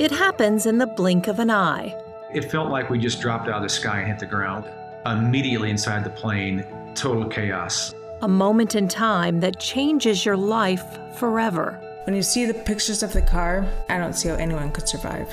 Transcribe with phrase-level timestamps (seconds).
[0.00, 1.94] It happens in the blink of an eye.
[2.32, 4.64] It felt like we just dropped out of the sky and hit the ground.
[5.04, 6.64] Immediately inside the plane,
[6.94, 7.94] total chaos.
[8.22, 11.78] A moment in time that changes your life forever.
[12.04, 15.28] When you see the pictures of the car, I don't see how anyone could survive.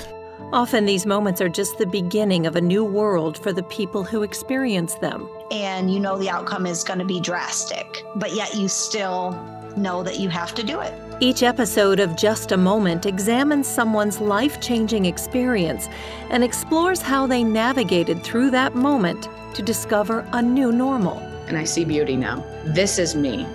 [0.52, 4.22] Often these moments are just the beginning of a new world for the people who
[4.22, 5.30] experience them.
[5.50, 9.30] And you know the outcome is going to be drastic, but yet you still
[9.78, 10.92] know that you have to do it.
[11.20, 15.88] Each episode of Just a Moment examines someone's life changing experience
[16.30, 21.18] and explores how they navigated through that moment to discover a new normal.
[21.48, 22.44] And I see beauty now.
[22.64, 23.46] This is me.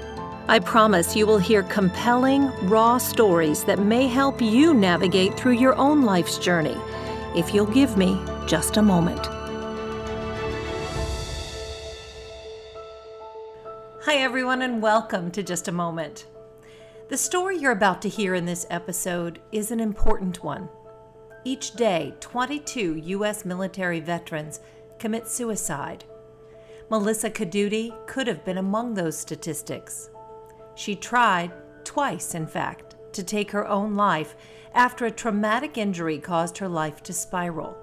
[0.49, 5.75] I promise you will hear compelling, raw stories that may help you navigate through your
[5.75, 6.75] own life's journey
[7.35, 9.25] if you'll give me just a moment.
[14.13, 16.27] Hi, everyone, and welcome to Just a Moment.
[17.09, 20.69] The story you're about to hear in this episode is an important one.
[21.43, 23.43] Each day, 22 U.S.
[23.43, 24.59] military veterans
[24.99, 26.03] commit suicide.
[26.91, 30.11] Melissa Caduti could have been among those statistics.
[30.75, 31.51] She tried,
[31.83, 34.35] twice in fact, to take her own life
[34.75, 37.75] after a traumatic injury caused her life to spiral.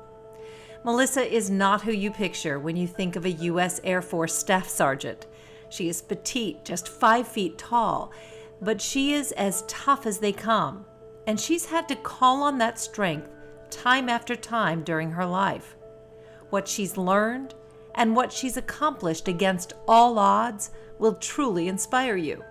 [0.84, 3.80] Melissa is not who you picture when you think of a U.S.
[3.82, 5.26] Air Force staff sergeant.
[5.70, 8.12] She is petite, just five feet tall,
[8.60, 10.84] but she is as tough as they come,
[11.26, 13.30] and she's had to call on that strength
[13.70, 15.76] time after time during her life.
[16.50, 17.54] What she's learned
[17.94, 22.44] and what she's accomplished against all odds will truly inspire you.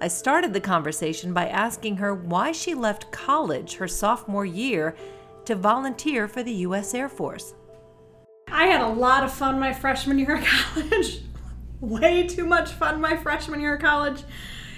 [0.00, 4.94] I started the conversation by asking her why she left college her sophomore year
[5.46, 6.94] to volunteer for the U.S.
[6.94, 7.54] Air Force.
[8.48, 11.22] I had a lot of fun my freshman year of college.
[11.80, 14.22] Way too much fun my freshman year of college.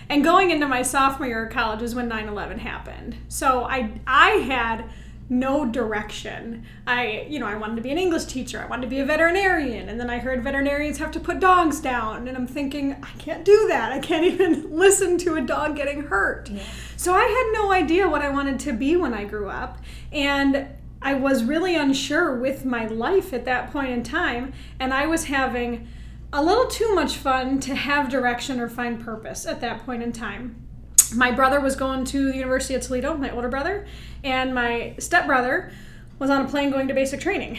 [0.09, 3.17] And going into my sophomore year of college is when 9 11 happened.
[3.29, 4.91] So I, I had
[5.31, 6.65] no direction.
[6.87, 8.61] I, you know, I wanted to be an English teacher.
[8.61, 9.89] I wanted to be a veterinarian.
[9.89, 12.29] And then I heard veterinarians have to put dogs down.
[12.29, 13.93] And I'm thinking, I can't do that.
[13.93, 16.49] I can't even listen to a dog getting hurt.
[16.49, 16.63] Yeah.
[16.97, 19.79] So I had no idea what I wanted to be when I grew up.
[20.11, 20.69] And
[21.03, 24.55] I was really unsure with my life at that point in time.
[24.81, 25.89] And I was having
[26.33, 30.13] a little too much fun to have direction or find purpose at that point in
[30.13, 30.69] time
[31.15, 33.87] my brother was going to the University of Toledo, my older brother,
[34.23, 35.73] and my stepbrother
[36.19, 37.59] was on a plane going to basic training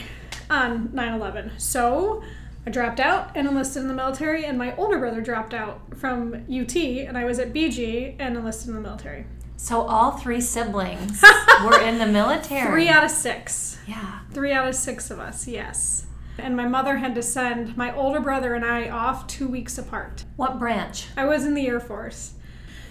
[0.50, 1.53] on 9 11.
[1.58, 2.24] So
[2.66, 6.46] I dropped out and enlisted in the military, and my older brother dropped out from
[6.52, 9.25] UT, and I was at BG and enlisted in the military.
[9.58, 11.22] So all three siblings
[11.63, 12.69] were in the military.
[12.69, 13.78] Three out of six.
[13.88, 14.19] Yeah.
[14.31, 16.06] Three out of six of us, yes.
[16.40, 20.26] And my mother had to send my older brother and I off two weeks apart.
[20.36, 21.08] What branch?
[21.16, 22.34] I was in the Air Force.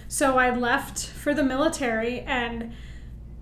[0.07, 2.73] So I left for the military and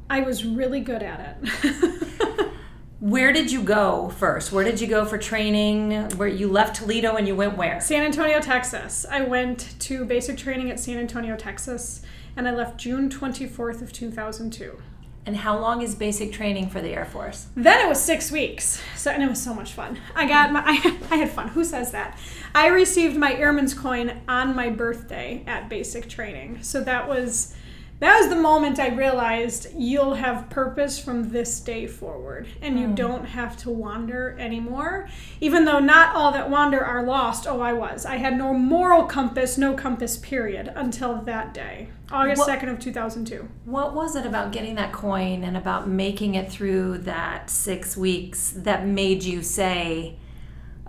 [0.10, 2.52] I was really good at it.
[3.00, 4.52] where did you go first?
[4.52, 6.10] Where did you go for training?
[6.18, 7.80] Where you left Toledo and you went where?
[7.80, 9.06] San Antonio, Texas.
[9.10, 12.02] I went to basic training at San Antonio, Texas,
[12.36, 14.78] and I left June 24th of 2002.
[15.28, 17.48] And how long is basic training for the Air Force?
[17.54, 18.82] Then it was six weeks.
[18.96, 20.00] So and it was so much fun.
[20.16, 21.50] I got my I, I had fun.
[21.50, 22.18] Who says that?
[22.56, 26.60] I received my airman's coin on my birthday at basic training.
[26.62, 27.54] So that was
[28.00, 32.88] that was the moment I realized you'll have purpose from this day forward and you
[32.88, 32.96] mm.
[32.96, 35.10] don't have to wander anymore.
[35.42, 37.48] Even though not all that wander are lost.
[37.48, 38.06] Oh, I was.
[38.06, 41.90] I had no moral compass, no compass period until that day.
[42.12, 43.50] August what, 2nd of 2002.
[43.66, 48.52] What was it about getting that coin and about making it through that 6 weeks
[48.58, 50.18] that made you say,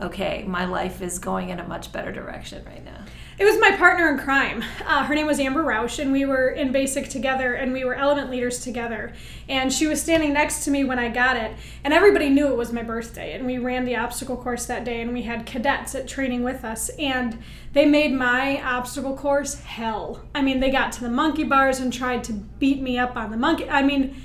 [0.01, 2.98] "Okay, my life is going in a much better direction right now"?
[3.39, 4.65] It was my partner in crime.
[4.85, 7.95] Uh, her name was Amber Rausch, and we were in basic together, and we were
[7.95, 9.13] element leaders together.
[9.49, 11.55] And she was standing next to me when I got it,
[11.85, 13.35] and everybody knew it was my birthday.
[13.35, 16.65] And we ran the obstacle course that day, and we had cadets at training with
[16.65, 17.39] us, and
[17.75, 20.25] they made my obstacle course hell.
[20.35, 23.31] I mean, they got to the monkey bars and tried to beat me up on
[23.31, 23.71] the monkey.
[23.71, 24.21] I mean,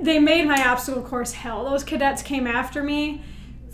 [0.00, 1.68] they made my obstacle course hell.
[1.68, 3.20] Those cadets came after me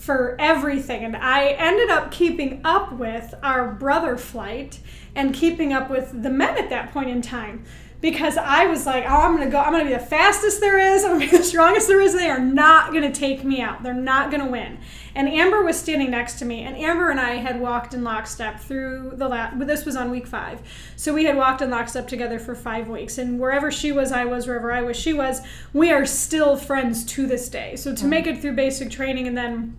[0.07, 1.05] for everything.
[1.05, 4.79] And I ended up keeping up with our brother flight
[5.17, 7.65] and keeping up with the men at that point in time
[8.01, 11.03] because I was like, oh, I'm gonna go, I'm gonna be the fastest there is,
[11.03, 12.15] I'm gonna be the strongest there is.
[12.15, 13.83] They are not gonna take me out.
[13.83, 14.79] They're not gonna win.
[15.17, 18.61] And Amber was standing next to me, and Amber and I had walked in lockstep
[18.61, 19.59] through the last.
[19.59, 20.61] This was on week five,
[20.95, 23.17] so we had walked in lockstep together for five weeks.
[23.19, 24.47] And wherever she was, I was.
[24.47, 25.41] Wherever I was, she was.
[25.73, 27.77] We are still friends to this day.
[27.77, 28.11] So to mm-hmm.
[28.11, 29.79] make it through basic training and then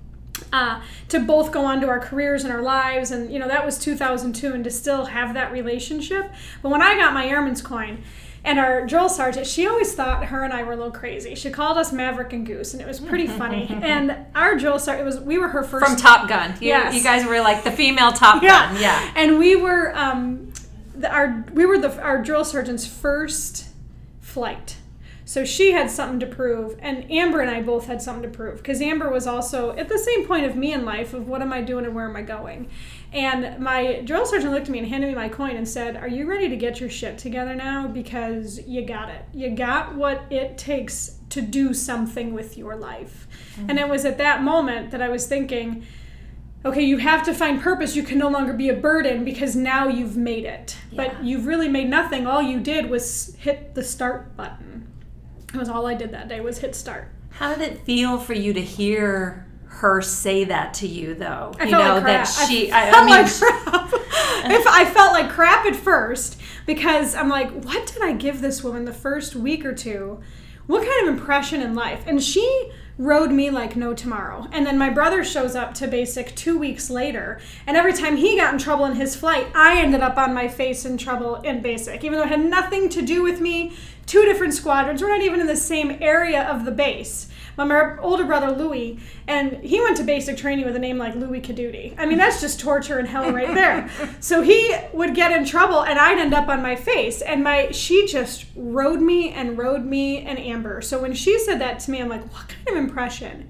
[0.54, 3.12] uh, to both go on to our careers and our lives.
[3.12, 6.32] And, you know, that was 2002, and to still have that relationship.
[6.62, 8.04] But when I got my airman's coin,
[8.44, 11.36] And our drill sergeant, she always thought her and I were a little crazy.
[11.36, 13.68] She called us Maverick and Goose, and it was pretty funny.
[13.84, 16.52] and our drill sergeant, was we were her first From Top Gun.
[16.62, 16.96] You, Yes.
[16.96, 18.82] you guys were like the female Top yeah, Gun.
[18.82, 19.12] Yeah.
[19.18, 20.54] And we were um,
[20.96, 23.66] the, our we were the our drill sergeant's first
[24.22, 24.78] flight.
[25.28, 28.60] So she had something to prove, and Amber and I both had something to prove
[28.60, 31.52] because Amber was also at the same point of me in life of what am
[31.52, 32.70] I doing and where am I going.
[33.12, 36.08] And my drill sergeant looked at me and handed me my coin and said, "Are
[36.08, 37.90] you ready to get your shit together now?
[37.90, 39.26] Because you got it.
[39.34, 43.28] You got what it takes to do something with your life."
[43.60, 43.72] Mm.
[43.72, 45.86] And it was at that moment that I was thinking
[46.66, 47.96] okay, you have to find purpose.
[47.96, 50.76] You can no longer be a burden because now you've made it.
[50.92, 51.04] Yeah.
[51.04, 52.26] But you've really made nothing.
[52.26, 54.87] All you did was hit the start button.
[55.54, 57.10] That was all I did that day was hit start.
[57.30, 61.54] How did it feel for you to hear her say that to you, though?
[61.60, 62.50] I you felt know like that crap.
[62.50, 62.72] she.
[62.72, 63.94] I, I, I felt mean, like crap.
[64.52, 68.64] if I felt like crap at first because I'm like, what did I give this
[68.64, 70.20] woman the first week or two?
[70.68, 72.04] What kind of impression in life?
[72.06, 74.48] And she rode me like no tomorrow.
[74.52, 78.36] And then my brother shows up to basic two weeks later, and every time he
[78.38, 81.62] got in trouble in his flight, I ended up on my face in trouble in
[81.62, 83.74] basic, even though it had nothing to do with me.
[84.08, 85.02] Two different squadrons.
[85.02, 87.28] We're not even in the same area of the base.
[87.58, 91.42] My older brother Louis, and he went to basic training with a name like Louis
[91.42, 91.96] Caduti.
[91.98, 93.90] I mean, that's just torture and hell right there.
[94.20, 97.22] so he would get in trouble, and I'd end up on my face.
[97.22, 100.82] And my she just rode me and rode me and Amber.
[100.82, 103.50] So when she said that to me, I'm like, what kind of impression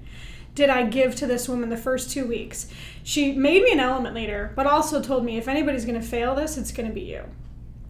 [0.54, 2.66] did I give to this woman the first two weeks?
[3.04, 6.34] She made me an element leader, but also told me if anybody's going to fail
[6.34, 7.22] this, it's going to be you,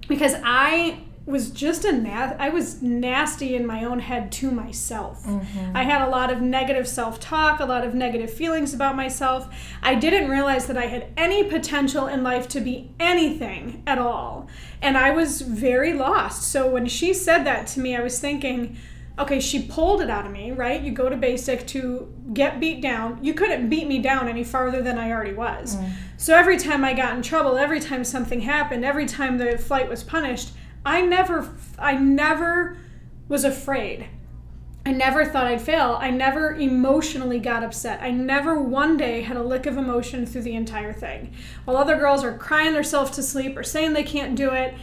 [0.07, 5.25] because I was just a na- I was nasty in my own head to myself.
[5.25, 5.77] Mm-hmm.
[5.77, 9.49] I had a lot of negative self-talk, a lot of negative feelings about myself.
[9.83, 14.49] I didn't realize that I had any potential in life to be anything at all.
[14.81, 16.45] And I was very lost.
[16.45, 18.77] So when she said that to me, I was thinking,
[19.19, 20.81] okay, she pulled it out of me, right?
[20.81, 23.19] You go to basic to get beat down.
[23.23, 25.77] You couldn't beat me down any farther than I already was.
[25.77, 25.91] Mm.
[26.17, 29.89] So every time I got in trouble, every time something happened, every time the flight
[29.89, 30.53] was punished,
[30.85, 32.79] I never I never
[33.29, 34.09] was afraid.
[34.87, 35.99] I never thought I'd fail.
[36.01, 38.01] I never emotionally got upset.
[38.01, 41.35] I never one day had a lick of emotion through the entire thing.
[41.67, 44.75] While other girls are crying themselves to sleep or saying they can't do it,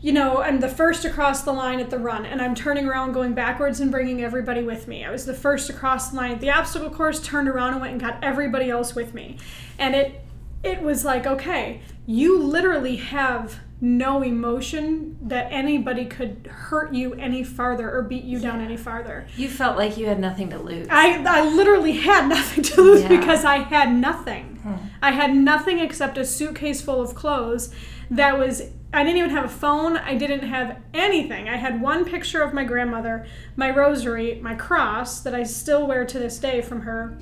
[0.00, 3.12] you know, I'm the first across the line at the run, and I'm turning around,
[3.12, 5.04] going backwards, and bringing everybody with me.
[5.04, 7.92] I was the first across the line at the obstacle course, turned around and went
[7.92, 9.38] and got everybody else with me,
[9.78, 10.20] and it
[10.64, 17.42] it was like, okay, you literally have no emotion that anybody could hurt you any
[17.42, 19.26] farther or beat you down any farther.
[19.36, 20.86] you felt like you had nothing to lose.
[20.88, 23.08] I, I literally had nothing to lose Yeah.
[23.08, 24.60] because I had nothing.
[24.62, 24.74] Hmm.
[25.02, 27.74] I had nothing except a suitcase full of clothes
[28.08, 28.62] that was
[28.94, 29.96] I didn't even have a phone.
[29.96, 31.48] I didn't have anything.
[31.48, 33.26] I had one picture of my grandmother,
[33.56, 37.16] my rosary, my cross that I still wear to this day from her,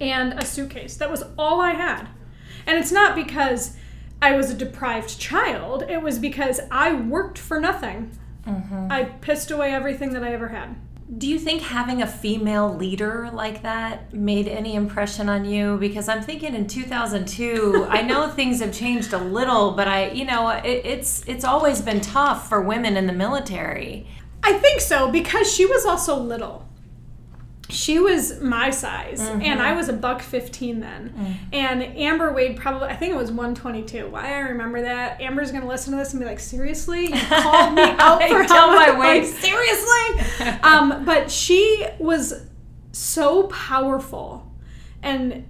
[0.00, 0.96] and a suitcase.
[0.96, 2.06] That was all I had.
[2.66, 3.76] And it's not because
[4.20, 8.16] I was a deprived child, it was because I worked for nothing.
[8.46, 8.88] Mm-hmm.
[8.90, 10.76] I pissed away everything that I ever had.
[11.18, 15.76] Do you think having a female leader like that made any impression on you?
[15.78, 20.24] Because I'm thinking in 2002, I know things have changed a little, but I, you
[20.24, 24.08] know, it, it's it's always been tough for women in the military.
[24.42, 26.68] I think so because she was also little.
[27.68, 29.76] She was my size, and I mm-hmm.
[29.76, 31.12] was a buck fifteen then.
[31.16, 31.36] Mm.
[31.52, 34.08] And Amber weighed probably, I think it was one twenty two.
[34.08, 35.20] Why I remember that?
[35.20, 38.68] Amber's gonna listen to this and be like, "Seriously, you called me out for how
[38.68, 39.24] my weight.
[39.24, 42.46] like, seriously." um, but she was
[42.92, 44.48] so powerful,
[45.02, 45.44] and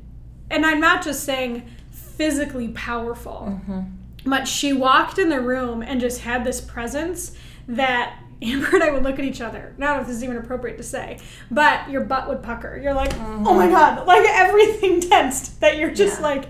[0.50, 3.80] and I'm not just saying physically powerful mm-hmm.
[4.24, 7.36] but she walked in the room and just had this presence
[7.68, 9.74] that Amber and I would look at each other.
[9.78, 11.18] I don't know if this is even appropriate to say,
[11.50, 12.78] but your butt would pucker.
[12.82, 13.72] You're like, oh my mm-hmm.
[13.72, 15.60] god, like everything tensed.
[15.60, 16.26] That you're just Yeah.
[16.26, 16.44] like,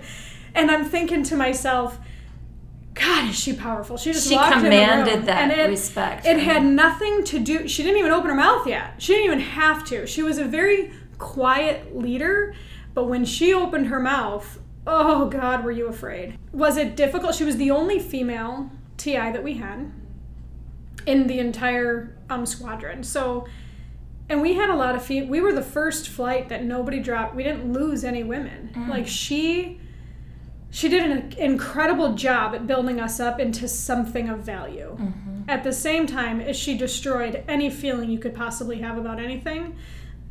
[0.53, 1.97] and I'm thinking to myself,
[2.93, 3.95] God, is she powerful?
[3.95, 6.71] She just She walked in the commanded that it, respect It had you.
[6.71, 7.67] nothing to do.
[7.67, 8.95] She didn't even open her mouth yet.
[8.97, 10.07] She didn't even have to.
[10.07, 12.55] She was a very quiet leader,
[12.93, 16.37] but when she opened her mouth, oh God, were you afraid?
[16.51, 17.35] Was it difficult?
[17.35, 19.91] She was the only female TI that we had
[21.07, 23.01] in the entire um, squadron.
[23.01, 23.47] So,
[24.29, 27.33] and we had a lot of fe- we were the first flight that nobody dropped.
[27.33, 28.71] We didn't lose any women.
[28.75, 28.89] Mm.
[28.89, 29.79] Like she
[30.69, 34.97] she did an incredible job at building us up into something of value.
[34.99, 35.43] Mm-hmm.
[35.47, 39.77] At the same time as she destroyed any feeling you could possibly have about anything,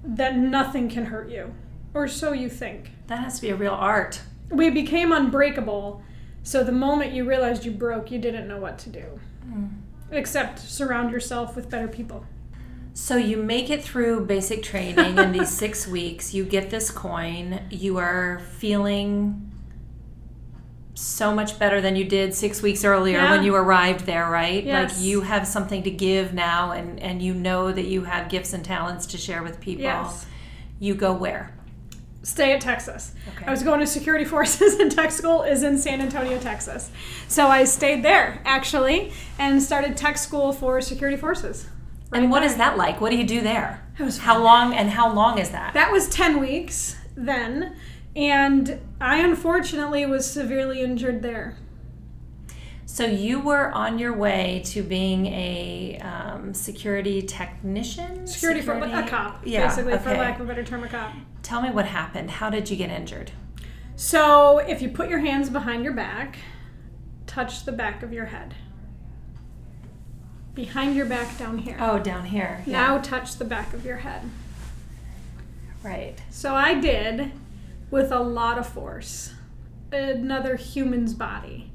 [0.04, 1.54] that nothing can hurt you,
[1.95, 2.90] or so you think.
[3.06, 4.21] That has to be a real art.
[4.50, 6.02] We became unbreakable,
[6.42, 9.18] so the moment you realized you broke, you didn't know what to do.
[9.49, 9.71] Mm.
[10.11, 12.25] Except surround yourself with better people.
[12.95, 16.33] So you make it through basic training in these six weeks.
[16.33, 17.61] You get this coin.
[17.71, 19.53] You are feeling
[20.95, 23.31] so much better than you did six weeks earlier Yeah.
[23.33, 24.65] when you arrived there, right?
[24.65, 24.95] Yes.
[24.95, 28.53] Like you have something to give now, and and you know that you have gifts
[28.55, 29.83] and talents to share with people.
[29.83, 30.25] Yes.
[30.79, 31.56] You go where?
[32.26, 33.12] Stay at Texas.
[33.37, 33.47] Okay.
[33.47, 36.90] I was going to security forces and tech school is in San Antonio, Texas.
[37.28, 41.68] So I stayed there actually and started tech school for security forces.
[42.12, 42.49] and what there.
[42.49, 43.00] is that like?
[43.00, 43.87] What do you do there?
[44.21, 45.73] How long and how long is that?
[45.75, 47.76] That was 10 weeks then
[48.16, 51.56] and I unfortunately was severely injured there.
[52.88, 59.09] So you were on your way to being a um, security technician, Security, for a
[59.09, 60.19] cop, Yeah, basically, for okay.
[60.21, 61.12] lack of a better term, a cop.
[61.43, 62.31] Tell me what happened.
[62.31, 63.33] How did you get injured?
[63.97, 66.38] So if you put your hands behind your back,
[67.26, 68.55] touch the back of your head.
[70.55, 71.76] Behind your back down here.
[71.81, 72.62] Oh, down here.
[72.66, 74.23] Now touch the back of your head.
[75.83, 76.14] right.
[76.31, 77.33] So I did
[77.90, 79.33] with a lot of force.
[79.90, 81.65] Another human's body.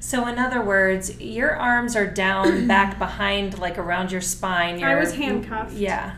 [0.00, 4.82] So in other words, your arms are down back behind, like around your spine.
[4.82, 5.74] I was handcuffed.
[5.74, 6.16] Yeah.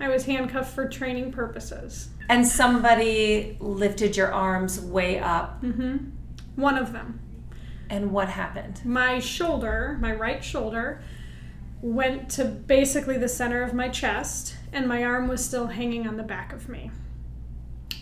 [0.00, 2.08] I was handcuffed for training purposes.
[2.28, 5.62] And somebody lifted your arms way up.
[5.62, 6.10] Mm-hmm.
[6.56, 7.20] One of them.
[7.90, 8.80] And what happened?
[8.84, 11.02] My shoulder, my right shoulder,
[11.82, 16.16] went to basically the center of my chest, and my arm was still hanging on
[16.16, 16.90] the back of me.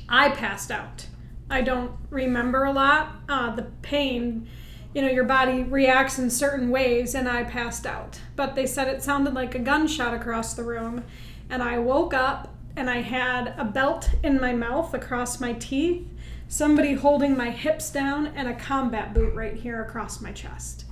[0.09, 1.07] I passed out.
[1.49, 3.17] I don't remember a lot.
[3.29, 4.49] Uh, the pain,
[4.95, 8.21] you know, your body reacts in certain ways, and I passed out.
[8.35, 11.05] But they said it sounded like a gunshot across the room,
[11.49, 16.07] and I woke up and I had a belt in my mouth across my teeth,
[16.49, 20.85] somebody holding my hips down, and a combat boot right here across my chest.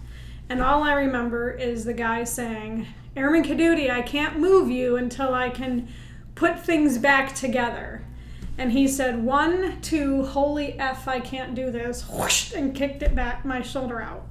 [0.49, 2.87] And all I remember is the guy saying,
[3.17, 5.89] Airman Caduti, I can't move you until I can
[6.35, 8.03] put things back together.
[8.59, 13.15] And he said, one, two, holy F, I can't do this, whoosh, and kicked it
[13.15, 14.27] back, my shoulder out.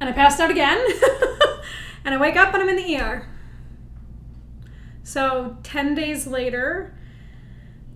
[0.00, 0.84] And I passed out again.
[2.04, 3.28] and I wake up and I'm in the ER.
[5.04, 6.92] So 10 days later,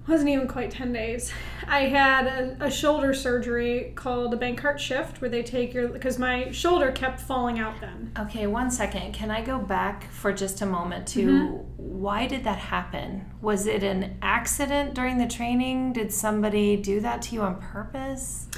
[0.07, 1.33] wasn't even quite 10 days.
[1.67, 6.19] I had a, a shoulder surgery called a Bankart shift where they take your, because
[6.19, 8.13] my shoulder kept falling out then.
[8.19, 9.15] Okay, one second.
[9.15, 11.57] Can I go back for just a moment to Mm-hmm.
[11.77, 13.25] why did that happen?
[13.41, 15.93] Was it an accident during the training?
[15.95, 18.49] Did somebody do that to you on purpose?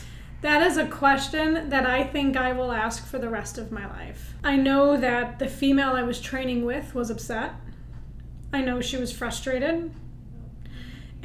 [0.42, 3.86] That is a question that I think I will ask for the rest of my
[3.86, 4.34] life.
[4.44, 7.52] I know that the female I was training with was upset.
[8.52, 9.92] I know she was frustrated.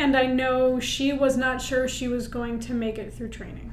[0.01, 3.71] And I know she was not sure she was going to make it through training.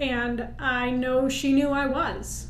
[0.00, 2.48] And I know she knew I was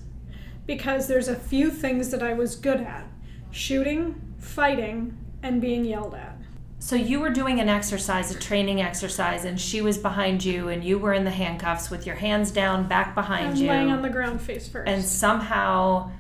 [0.65, 3.07] because there's a few things that I was good at
[3.51, 6.39] shooting, fighting, and being yelled at.
[6.79, 10.83] So you were doing an exercise, a training exercise, and she was behind you, and
[10.83, 14.09] you were in the handcuffs with your hands down, back behind you, laying on the
[14.09, 14.89] ground face first.
[14.89, 16.11] and somehow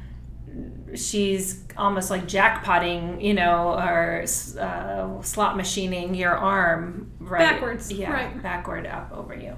[0.97, 4.25] she's almost like jackpotting, you know, or
[4.61, 8.31] uh, slot machining your arm right Backwards, yeah, right.
[8.31, 8.41] Mm-hmm.
[8.41, 9.57] backward up over you.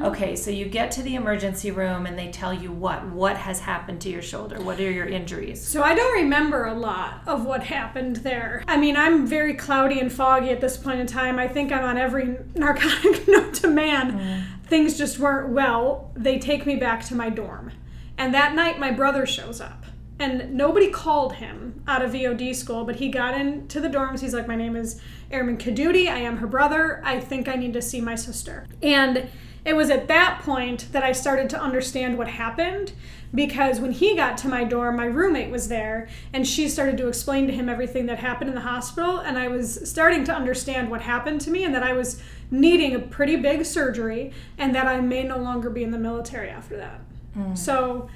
[0.00, 3.60] Okay, so you get to the emergency room, and they tell you what what has
[3.60, 4.58] happened to your shoulder.
[4.58, 5.62] What are your injuries?
[5.62, 8.64] So I don't remember a lot of what happened there.
[8.66, 11.38] I mean, I'm very cloudy and foggy at this point in time.
[11.38, 14.46] I think I'm on every narcotic known to man.
[14.64, 16.10] Things just weren't well.
[16.14, 17.72] They take me back to my dorm.
[18.18, 19.85] And that night, my brother shows up.
[20.18, 24.20] And nobody called him out of EOD school, but he got into the dorms.
[24.20, 26.08] He's like, My name is Airman Kadudi.
[26.08, 27.02] I am her brother.
[27.04, 28.66] I think I need to see my sister.
[28.82, 29.28] And
[29.66, 32.92] it was at that point that I started to understand what happened
[33.34, 37.08] because when he got to my dorm, my roommate was there and she started to
[37.08, 39.18] explain to him everything that happened in the hospital.
[39.18, 42.94] And I was starting to understand what happened to me and that I was needing
[42.94, 46.76] a pretty big surgery and that I may no longer be in the military after
[46.76, 47.00] that.
[47.34, 47.56] Hmm.
[47.56, 48.08] So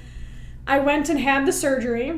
[0.67, 2.09] I went and had the surgery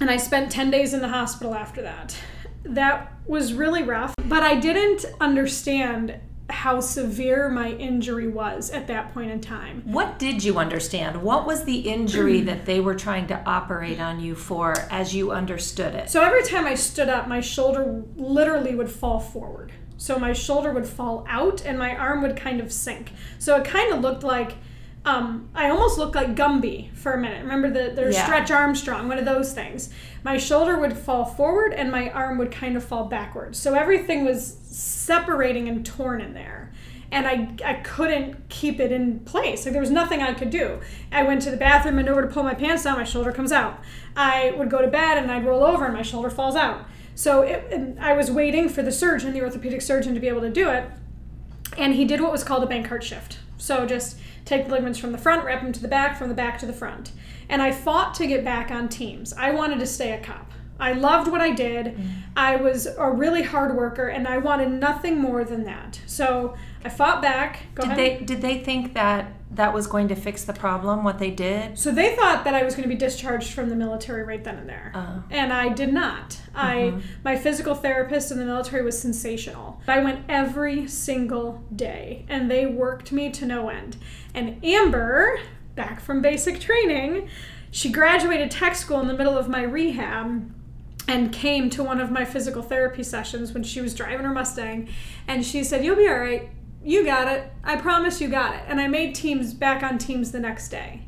[0.00, 2.16] and I spent 10 days in the hospital after that.
[2.64, 9.14] That was really rough, but I didn't understand how severe my injury was at that
[9.14, 9.82] point in time.
[9.86, 11.22] What did you understand?
[11.22, 15.30] What was the injury that they were trying to operate on you for as you
[15.30, 16.10] understood it?
[16.10, 19.72] So every time I stood up, my shoulder literally would fall forward.
[19.96, 23.12] So my shoulder would fall out and my arm would kind of sink.
[23.38, 24.56] So it kind of looked like
[25.04, 27.42] um, I almost looked like Gumby for a minute.
[27.42, 28.24] Remember the Yeah.
[28.24, 29.90] Stretch Armstrong, one of those things.
[30.22, 33.58] My shoulder would fall forward and my arm would kind of fall backwards.
[33.58, 36.72] So everything was separating and torn in there.
[37.14, 39.66] and I, I couldn't keep it in place.
[39.66, 40.80] Like there was nothing I could do.
[41.10, 43.52] I went to the bathroom and over to pull my pants down, my shoulder comes
[43.52, 43.80] out.
[44.16, 46.86] I would go to bed and I'd roll over and my shoulder falls out.
[47.14, 50.40] So it, and I was waiting for the surgeon, the orthopedic surgeon, to be able
[50.40, 50.84] to do it.
[51.76, 53.40] And he did what was called a Bankart shift.
[53.58, 56.34] So just take the ligaments from the front, wrap them to the back, from the
[56.34, 57.12] back to the front.
[57.48, 59.32] And I fought to get back on teams.
[59.32, 60.50] I wanted to stay a cop.
[60.80, 61.86] I loved what I did.
[61.86, 62.08] Mm.
[62.36, 66.00] I was a really hard worker, and I wanted nothing more than that.
[66.06, 67.60] So I fought back.
[67.74, 67.98] Go Did ahead.
[67.98, 71.04] they did they think that that was going to fix the problem?
[71.04, 71.78] What they did?
[71.78, 74.56] So they thought that I was going to be discharged from the military right then
[74.56, 75.22] and there, Oh.
[75.30, 76.38] and I did not.
[76.54, 77.00] I mm-hmm.
[77.24, 79.80] my physical therapist in the military was sensational.
[79.86, 83.96] I went every single day, and they worked me to no end.
[84.34, 85.38] And Amber,
[85.74, 87.28] back from basic training,
[87.70, 90.50] she graduated tech school in the middle of my rehab.
[91.08, 94.88] And came to one of my physical therapy sessions when she was driving her Mustang,
[95.26, 96.48] and she said, "You'll be all right.
[96.84, 97.52] You got it.
[97.62, 101.02] I promise you got it." And I made teams back on teams the next day.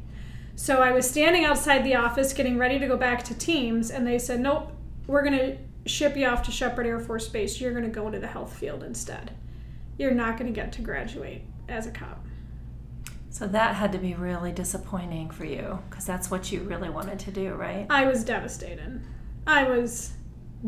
[0.57, 4.07] So I was standing outside the office getting ready to go back to teams, and
[4.07, 4.71] they said, Nope,
[5.07, 7.61] we're going to ship you off to Sheppard Air Force Base.
[7.61, 9.33] You're going to go into the health field instead.
[9.99, 12.25] You're not going to get to graduate as a cop.
[13.31, 17.19] So that had to be really disappointing for you because that's what you really wanted
[17.21, 17.87] to do, right?
[17.91, 19.03] I was devastated.
[19.47, 20.13] I was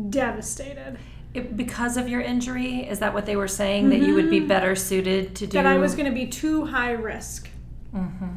[0.09, 0.97] devastated
[1.33, 4.39] It, because of your injury, is that what they were saying that you would be
[4.39, 4.47] mm-hmm.
[4.47, 5.53] better suited to do?
[5.53, 7.49] that I was going to be too high risk.
[7.93, 8.27] Mm-hmm.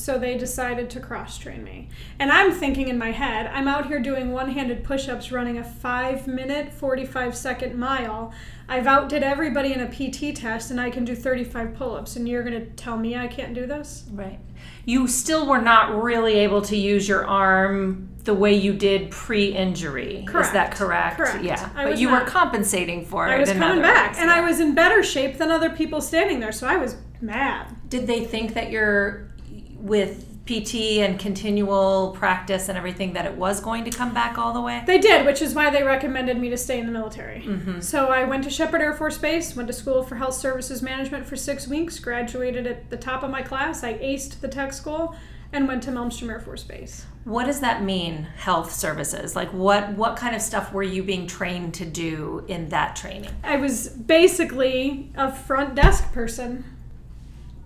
[0.00, 1.90] So they decided to cross train me.
[2.18, 5.58] And I'm thinking in my head, I'm out here doing one handed push ups, running
[5.58, 8.32] a five minute, 45 second mile.
[8.66, 12.16] I've outdid everybody in a PT test and I can do 35 pull ups.
[12.16, 14.06] And you're going to tell me I can't do this?
[14.10, 14.38] Right.
[14.84, 20.26] You still were not really able to use your arm the way you did pre-injury.
[20.26, 20.76] Is that Correct.
[20.76, 21.16] correct?
[21.16, 21.44] Correct.
[21.44, 21.70] Yeah.
[21.74, 23.30] I but you were compensating for it.
[23.30, 26.00] I was in coming back ways, and I was in better shape than other people
[26.00, 26.52] standing there.
[26.52, 27.74] So I was mad.
[27.88, 29.30] Did they think that you're
[29.76, 34.52] with PT and continual practice and everything that it was going to come back all
[34.52, 34.82] the way?
[34.86, 37.42] They did, which is why they recommended me to stay in the military.
[37.42, 37.80] Mm-hmm.
[37.80, 41.26] So I went to Sheppard Air Force Base, went to school for health services management
[41.26, 43.84] for six weeks, graduated at the top of my class.
[43.84, 45.14] I aced the tech school,
[45.52, 47.06] and went to Malmstrom Air Force Base.
[47.24, 49.36] What does that mean, health services?
[49.36, 53.30] Like what what kind of stuff were you being trained to do in that training?
[53.42, 56.64] I was basically a front desk person.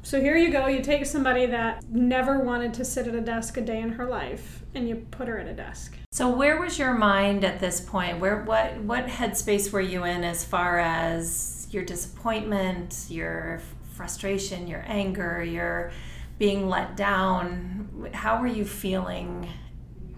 [0.05, 3.57] So here you go, you take somebody that never wanted to sit at a desk
[3.57, 5.97] a day in her life, and you put her at a desk.
[6.13, 8.21] So where was your mind at this point?
[8.21, 13.63] Where what what headspace were you in as far as your disappointment, your
[13.95, 15.91] frustration, your anger, your
[16.39, 18.11] being let down?
[18.13, 19.49] How were you feeling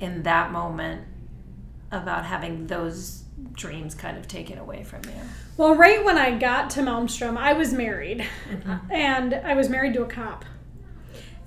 [0.01, 1.07] in that moment
[1.92, 3.22] about having those
[3.53, 5.20] dreams kind of taken away from you?
[5.57, 8.92] Well, right when I got to Malmstrom, I was married, mm-hmm.
[8.92, 10.44] and I was married to a cop.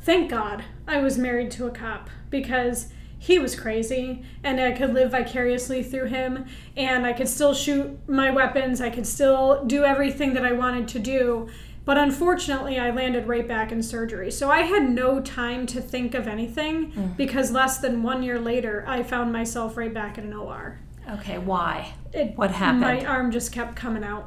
[0.01, 2.87] Thank God I was married to a cop because
[3.19, 6.45] he was crazy and I could live vicariously through him
[6.77, 8.79] and I could still shoot my weapons.
[8.79, 11.49] I could still do everything that I wanted to do.
[11.83, 14.31] But unfortunately, I landed right back in surgery.
[14.31, 17.17] So I had no time to think of anything mm.
[17.17, 20.79] because less than one year later, I found myself right back in an OR.
[21.11, 21.93] Okay, why?
[22.13, 22.81] It, What happened?
[22.81, 24.25] My arm just kept coming out.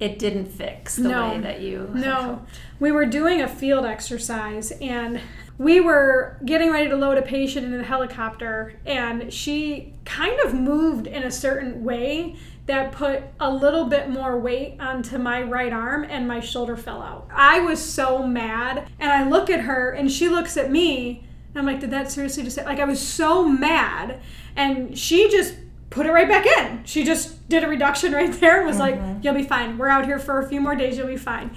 [0.00, 1.28] It didn't fix the No.
[1.30, 2.42] way that you No,
[2.80, 5.20] we were doing a field exercise and
[5.58, 10.54] we were getting ready to load a patient into the helicopter, and she kind of
[10.54, 12.34] moved in a certain way
[12.66, 17.02] that put a little bit more weight onto my right arm, and my shoulder fell
[17.02, 17.28] out.
[17.32, 21.22] I was so mad, and I look at her, and she looks at me,
[21.54, 24.20] and I'm like, Did that seriously just Like, I was so mad,
[24.56, 25.54] and she just
[25.92, 26.82] put it right back in.
[26.84, 29.78] She just did a reduction right there and was like, You'll be fine.
[29.78, 31.54] We're out here for a few more days, you'll be fine.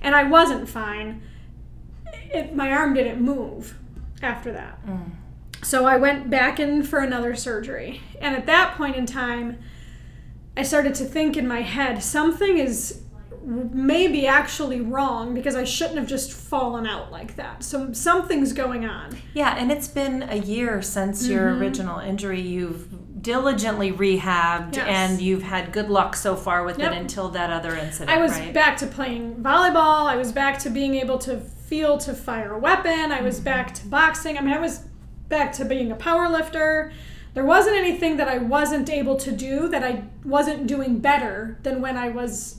[0.00, 1.22] And I wasn't fine.
[2.32, 3.76] It, my arm didn't move
[4.22, 4.78] after that.
[5.62, 8.00] So I went back in for another surgery.
[8.20, 9.58] And at that point in time,
[10.56, 13.02] I started to think in my head something is
[13.44, 17.62] maybe actually wrong because I shouldn't have just fallen out like that.
[17.64, 19.16] So something's going on.
[19.34, 21.60] Yeah, and it's been a year since your Mm-hmm.
[21.62, 22.40] original injury.
[22.40, 24.86] You've diligently rehabbed Yes.
[24.88, 26.92] and you've had good luck so far with Yep.
[26.92, 28.16] it until that other incident.
[28.16, 28.52] I was right?
[28.52, 30.06] back to playing volleyball.
[30.06, 33.12] I was back to being able to feel to fire a weapon.
[33.12, 33.44] I was mm-hmm.
[33.44, 34.38] back to boxing.
[34.38, 34.84] I mean, I was
[35.28, 36.92] back to being a power lifter.
[37.34, 41.80] There wasn't anything that I wasn't able to do that I wasn't doing better than
[41.80, 42.56] when I was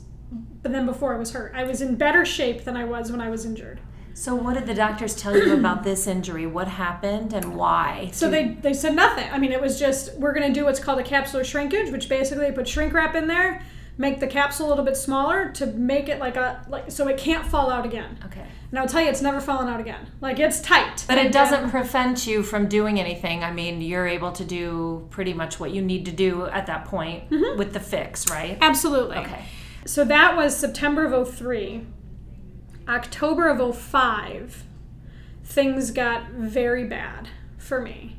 [0.62, 1.54] then before I was hurt.
[1.56, 3.80] I was in better shape than I was when I was injured.
[4.20, 6.46] So, what did the doctors tell you about this injury?
[6.46, 8.10] What happened and why?
[8.12, 9.32] So they, they said nothing.
[9.32, 12.10] I mean, it was just, we're going to do what's called a capsular shrinkage, which
[12.10, 13.62] basically they put shrink wrap in there,
[13.98, 17.18] make the capsule a little bit smaller to make it like a like so it
[17.18, 18.20] can't fall out again.
[18.26, 18.46] Okay.
[18.72, 20.06] And I'll tell you, it's never fallen out again.
[20.20, 21.06] Like it's tight.
[21.08, 23.46] But it doesn't um, prevent you from doing anything.
[23.46, 26.84] I mean, you're able to do pretty much what you need to do at that
[26.84, 28.58] point with the fix, right?
[28.60, 29.16] Absolutely.
[29.16, 29.46] Okay.
[29.86, 31.86] So that was September of 03.
[32.90, 34.64] October of 05,
[35.44, 38.16] things got very bad for me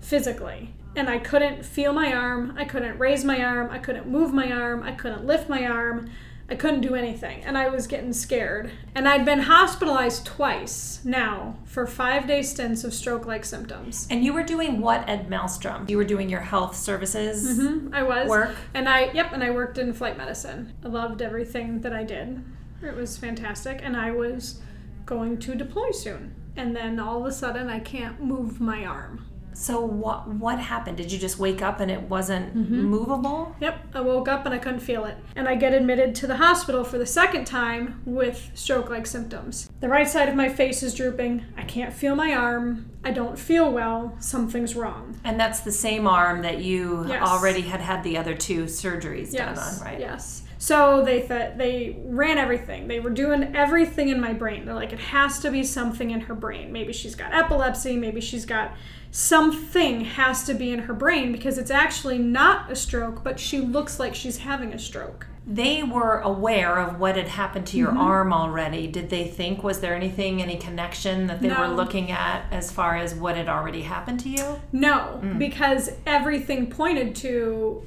[0.00, 0.72] physically.
[0.94, 2.54] And I couldn't feel my arm.
[2.56, 3.68] I couldn't raise my arm.
[3.70, 4.84] I couldn't move my arm.
[4.84, 6.10] I couldn't lift my arm.
[6.48, 7.42] I couldn't do anything.
[7.42, 8.70] And I was getting scared.
[8.94, 14.06] And I'd been hospitalized twice now for five day stints of stroke like symptoms.
[14.08, 15.90] And you were doing what at Malmstrom?
[15.90, 17.58] You were doing your health services.
[17.58, 18.28] Mm-hmm, I was.
[18.28, 18.54] Work?
[18.74, 20.74] And I, yep, and I worked in flight medicine.
[20.84, 22.44] I loved everything that I did.
[22.82, 23.80] It was fantastic.
[23.82, 24.60] And I was
[25.06, 26.34] going to deploy soon.
[26.56, 29.26] And then all of a sudden, I can't move my arm.
[29.54, 30.96] So what what happened?
[30.96, 32.84] Did you just wake up and it wasn't Mm-hmm.
[32.84, 33.54] movable?
[33.60, 35.16] Yep, I woke up and I couldn't feel it.
[35.36, 39.70] And I get admitted to the hospital for the second time with stroke like symptoms.
[39.80, 41.44] The right side of my face is drooping.
[41.56, 42.90] I can't feel my arm.
[43.04, 44.16] I don't feel well.
[44.20, 45.20] Something's wrong.
[45.22, 47.22] And that's the same arm that you Yes.
[47.22, 50.00] already had had the other two surgeries done on, right?
[50.00, 50.44] Yes.
[50.62, 52.86] So they th- they ran everything.
[52.86, 54.64] They were doing everything in my brain.
[54.64, 56.70] They're like, it has to be something in her brain.
[56.72, 57.96] Maybe she's got epilepsy.
[57.96, 58.70] Maybe she's got
[59.10, 63.60] something has to be in her brain because it's actually not a stroke, but she
[63.60, 65.26] looks like she's having a stroke.
[65.44, 67.98] They were aware of what had happened to your Mm-hmm.
[67.98, 68.86] arm already.
[68.86, 72.96] Did they think was there anything, any connection that they were looking at as far
[72.96, 74.60] as what had already happened to you?
[74.70, 75.38] No, Mm.
[75.40, 77.84] because everything pointed to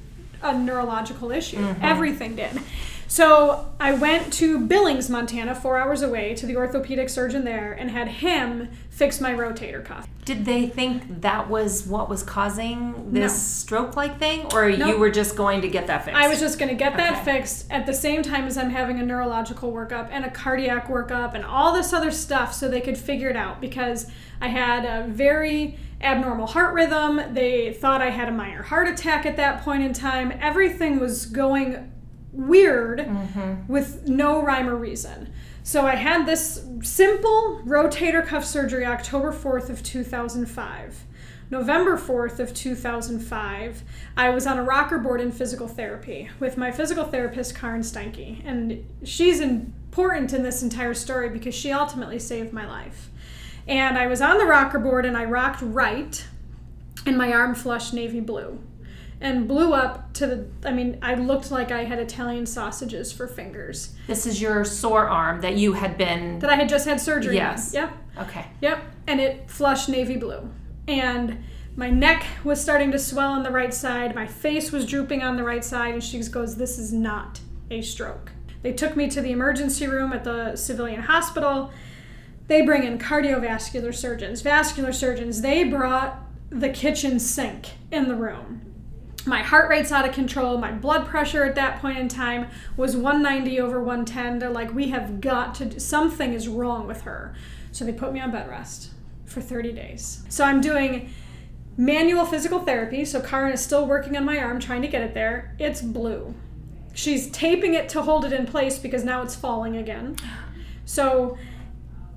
[0.54, 1.58] a neurological issue.
[1.58, 1.84] Mm-hmm.
[1.84, 2.60] Everything did.
[3.08, 7.88] So I went to Billings, Montana, four hours away, to the orthopedic surgeon there, and
[7.90, 10.08] had him fix my rotator cuff.
[10.24, 13.38] Did they think that was what was causing this No.
[13.38, 16.20] stroke-like thing, or you were just going to get that fixed?
[16.20, 17.36] I was just going to get that Okay.
[17.36, 21.34] fixed at the same time as I'm having a neurological workup and a cardiac workup
[21.34, 25.06] and all this other stuff so they could figure it out because I had a
[25.08, 27.20] very abnormal heart rhythm.
[27.32, 30.32] They thought I had a minor heart attack at that point in time.
[30.40, 31.92] Everything was going
[32.32, 33.66] weird mm-hmm.
[33.66, 35.32] with no rhyme or reason.
[35.62, 41.04] So I had this simple rotator cuff surgery October 4th of 2005.
[41.48, 43.84] November 4th of 2005,
[44.16, 48.42] I was on a rocker board in physical therapy with my physical therapist Karen Steinke,
[48.44, 53.10] and she's important in this entire story because she ultimately saved my life.
[53.68, 56.24] And I was on the rocker board and I rocked right,
[57.04, 58.60] and my arm flushed navy blue
[59.20, 63.26] and blew up to the I mean, I looked like I had Italian sausages for
[63.26, 63.94] fingers.
[64.06, 66.38] This is your sore arm that you had been.
[66.40, 67.74] That I had just had surgery Yes.
[67.74, 67.82] on.
[67.82, 67.92] Yep.
[68.28, 68.46] Okay.
[68.60, 68.78] Yep.
[69.06, 70.50] And it flushed navy blue.
[70.86, 71.42] And
[71.76, 74.14] my neck was starting to swell on the right side.
[74.14, 75.94] My face was drooping on the right side.
[75.94, 78.32] And she goes, This is not a stroke.
[78.62, 81.70] They took me to the emergency room at the civilian hospital.
[82.48, 85.40] They bring in cardiovascular surgeons, vascular surgeons.
[85.40, 86.18] They brought
[86.50, 88.62] the kitchen sink in the room.
[89.26, 90.56] My heart rate's out of control.
[90.56, 94.38] My blood pressure at that point in time was 190 over 110.
[94.38, 97.34] They're like, we have got to, do, something is wrong with her.
[97.72, 98.90] So they put me on bed rest
[99.24, 100.22] for 30 days.
[100.28, 101.10] So I'm doing
[101.76, 103.04] manual physical therapy.
[103.04, 105.56] So Karen is still working on my arm, trying to get it there.
[105.58, 106.32] It's blue.
[106.94, 110.16] She's taping it to hold it in place because now it's falling again.
[110.84, 111.36] So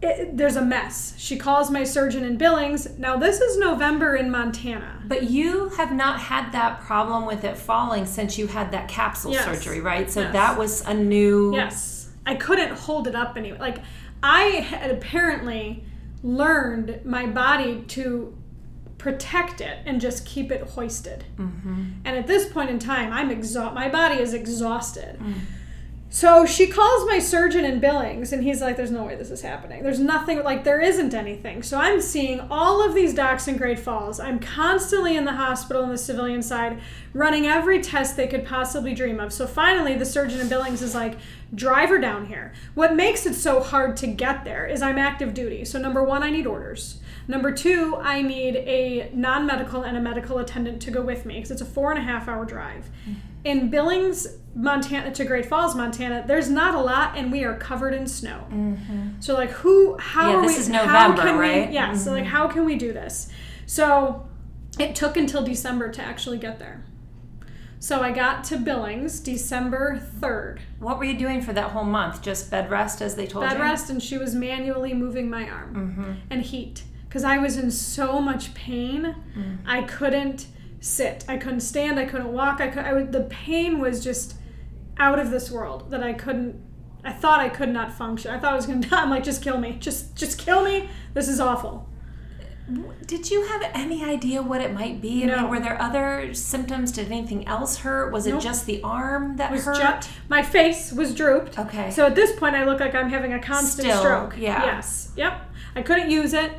[0.02, 1.14] it, there's a mess.
[1.18, 2.98] She calls my surgeon in Billings.
[2.98, 5.02] Now, this is November in Montana.
[5.06, 9.34] But you have not had that problem with it falling since you had that capsule
[9.34, 9.44] Yes.
[9.46, 10.10] surgery, right?
[10.10, 10.34] So Yes.
[10.34, 11.54] that was a new.
[11.56, 12.10] Yes.
[12.26, 13.58] I couldn't hold it up anyway.
[13.60, 13.80] Like,
[14.24, 15.84] I had apparently
[16.24, 18.36] learned my body to
[18.98, 21.24] protect it and just keep it hoisted.
[21.38, 21.84] Mm-hmm.
[22.06, 23.74] And at this point in time, I'm exhausted.
[23.76, 25.18] My body is exhausted.
[25.20, 25.34] Mm.
[26.12, 29.42] So she calls my surgeon in Billings, and he's like, "There's no way this is
[29.42, 29.84] happening.
[29.84, 30.44] There's nothing.
[30.44, 34.20] Like there isn't anything." So I'm seeing all of these docs in Great Falls.
[34.20, 36.80] I'm constantly in the hospital on the civilian side,
[37.14, 39.32] running every test they could possibly dream of.
[39.32, 41.18] So finally, the surgeon in Billings is like,
[41.54, 45.36] "Drive her down here." What makes it so hard to get there is I'm active
[45.36, 45.64] duty.
[45.64, 47.00] So number one, I need orders.
[47.28, 51.36] Number two, I need a non medical and a medical attendant to go with me
[51.36, 52.90] because it's a four and a half hour drive.
[53.08, 53.29] Mm-hmm.
[53.44, 57.94] In Billings, Montana to Great Falls, Montana, there's not a lot, and we are covered
[57.94, 58.46] in snow.
[58.52, 59.22] Mm-hmm.
[59.22, 59.98] So like, who?
[59.98, 60.42] How Mm-hmm.
[60.44, 60.62] Yeah, this we?
[60.62, 61.70] is November, can right?
[61.70, 61.94] We, yeah.
[61.94, 62.32] So like, mm-hmm.
[62.32, 63.30] how can we do this?
[63.66, 64.28] So
[64.78, 66.84] it took until December to actually get there.
[67.82, 72.22] So I got to Billings December third, What were you doing for that whole month?
[72.22, 73.58] Just bed rest, as they told bed you.
[73.60, 76.14] Bed rest, and she was manually moving my arm mm-hmm.
[76.30, 79.16] and heat because I was in so much pain.
[79.66, 80.48] I couldn't
[80.80, 81.26] sit.
[81.28, 82.00] I couldn't stand.
[82.00, 82.62] I couldn't walk.
[82.62, 82.86] I could.
[82.86, 84.36] I would, the pain was just.
[84.98, 86.62] out of this world that I couldn't.
[87.06, 88.32] I thought I could not function.
[88.32, 89.02] I thought I was gonna die.
[89.02, 89.78] I'm like, just kill me.
[89.80, 90.90] Just just kill me.
[91.14, 91.88] This is awful.
[93.08, 95.24] Did you have any idea what it might be?
[95.24, 95.38] I No.
[95.38, 96.92] mean, were there other symptoms?
[96.92, 98.12] Did anything else hurt?
[98.12, 100.08] Was it just the arm that was hurt?
[100.28, 101.58] my face was drooped.
[101.58, 101.90] Okay.
[101.90, 104.36] So at this point, I look like I'm having a constant Still, stroke.
[104.38, 104.66] yeah.
[104.66, 105.12] Yes.
[105.16, 105.42] Yep.
[105.76, 106.52] I couldn't use it.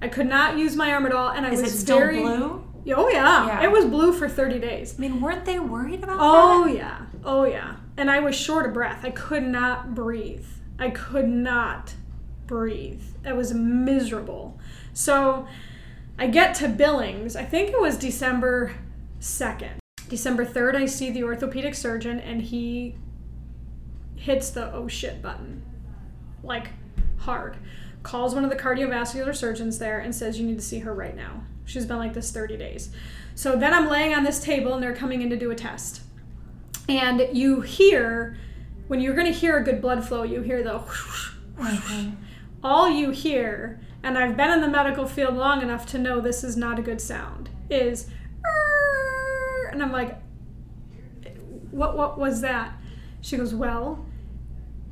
[0.00, 2.20] I could not use my arm at all, and I Is it was still very.
[2.20, 2.64] blue?
[2.96, 3.46] Oh yeah.
[3.46, 3.62] Yeah.
[3.64, 4.94] It was blue for 30 days.
[4.96, 6.70] I mean, weren't they worried about Oh that?
[6.70, 7.06] Oh yeah.
[7.24, 7.76] Oh yeah.
[7.96, 9.04] And I was short of breath.
[9.04, 10.46] I could not breathe.
[10.78, 11.94] I could not
[12.46, 13.02] breathe.
[13.24, 14.58] It was miserable.
[14.92, 15.46] So
[16.18, 17.36] I get to Billings.
[17.36, 18.74] I think it was December
[19.20, 19.78] 2nd.
[20.08, 22.96] December 3rd, I see the orthopedic surgeon and he
[24.16, 25.62] hits the oh shit button.
[26.42, 26.70] Like
[27.18, 27.56] hard.
[28.02, 31.14] Calls one of the cardiovascular surgeons there and says, You need to see her right
[31.16, 31.42] now.
[31.68, 32.90] She's been like this 30 days.
[33.34, 36.02] So then I'm laying on this table and they're coming in to do a test.
[36.88, 38.36] And you hear,
[38.88, 42.06] when you're going to hear a good blood flow, you hear the whoosh, whoosh, whoosh.
[42.64, 46.42] all you hear, and I've been in the medical field long enough to know this
[46.42, 48.08] is not a good sound, is
[49.70, 50.18] and I'm like,
[51.70, 52.72] what what was that?
[53.20, 54.04] She goes, Well,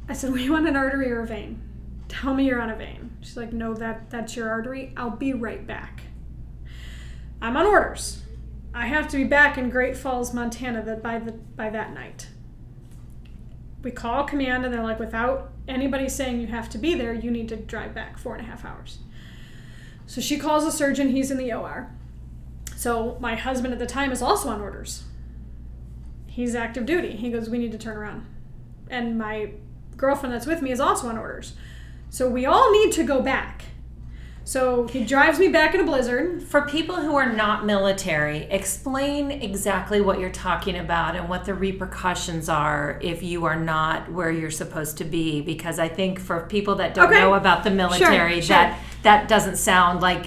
[0.09, 1.63] I said, Well, you want an artery or a vein?
[2.09, 3.17] Tell me you're on a vein.
[3.21, 4.93] She's like, No, that that's your artery.
[4.97, 6.03] I'll be right back.
[7.41, 8.23] I'm on orders.
[8.75, 12.29] I have to be back in Great Falls, Montana by the by that night.
[13.83, 17.31] We call command and they're like, without anybody saying you have to be there, you
[17.31, 18.99] need to drive back four and a half hours.
[20.07, 21.91] So she calls a surgeon, he's in the OR.
[22.77, 25.05] So my husband at the time is also on orders.
[26.27, 27.17] He's active duty.
[27.17, 28.27] He goes, We need to turn around.
[28.91, 29.53] And my
[29.97, 31.55] girlfriend that's with me is also on orders.
[32.11, 33.65] So we all need to go back.
[34.47, 36.41] So he drives me back in a blizzard.
[36.41, 41.53] For people who are not military, explain exactly what you're talking about and what the
[41.53, 45.41] repercussions are if you are not where you're supposed to be.
[45.41, 47.19] Because I think for people that don't Okay.
[47.19, 48.55] know about the military, sure.
[48.57, 50.27] that that doesn't sound like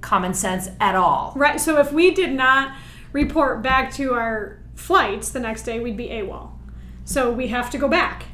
[0.00, 1.34] common sense at all.
[1.36, 1.60] Right.
[1.60, 2.74] So if we did not
[3.12, 6.52] report back to our flights the next day, we'd be AWOL.
[7.04, 8.24] So we have to go back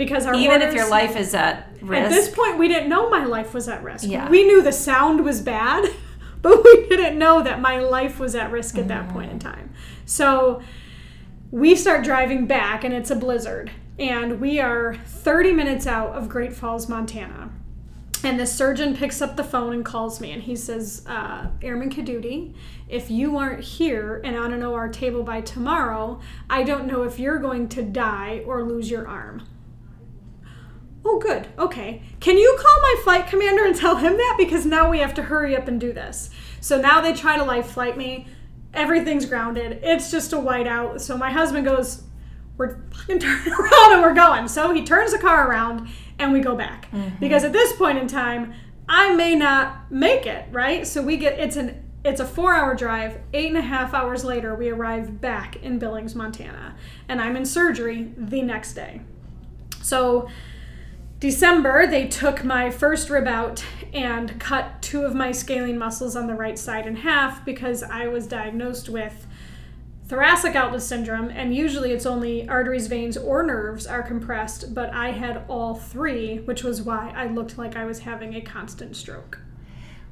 [0.00, 2.04] because our Even if your life is at risk.
[2.04, 4.08] At this point, we didn't know my life was at risk.
[4.08, 4.30] Yeah.
[4.30, 5.90] We knew the sound was bad,
[6.42, 9.74] but we didn't know that my life was at risk at that point in time.
[10.06, 10.62] So
[11.50, 13.72] we start driving back, and it's a blizzard.
[13.98, 17.50] And we are 30 minutes out of Great Falls, Montana.
[18.24, 21.90] And the surgeon picks up the phone and calls me, and he says, uh, Airman
[21.90, 22.54] Kadudi,
[22.88, 27.18] if you aren't here and on an OR table by tomorrow, I don't know if
[27.18, 29.46] you're going to die or lose your arm.
[31.04, 31.48] Oh, good.
[31.58, 32.02] Okay.
[32.20, 34.34] Can you call my flight commander and tell him that?
[34.38, 36.30] Because now we have to hurry up and do this.
[36.60, 38.26] So now they try to life flight me.
[38.74, 39.80] Everything's grounded.
[39.82, 41.00] It's just a whiteout.
[41.00, 42.02] So my husband goes,
[42.56, 44.46] We're fucking turning around and we're going.
[44.48, 46.90] So he turns the car around and we go back.
[46.90, 47.16] Mm-hmm.
[47.18, 48.52] Because at this point in time,
[48.88, 50.86] I may not make it, right?
[50.86, 53.18] So we get it's an it's a four hour drive.
[53.32, 56.76] Eight and a half hours later, we arrive back in Billings, Montana.
[57.08, 59.00] And I'm in surgery the next day.
[59.82, 60.28] So
[61.20, 66.26] December, they took my first rib out and cut two of my scalene muscles on
[66.26, 69.26] the right side in half because I was diagnosed with
[70.08, 71.28] thoracic outlet syndrome.
[71.28, 76.38] And usually it's only arteries, veins, or nerves are compressed, but I had all three,
[76.38, 79.38] which was why I looked like I was having a constant stroke.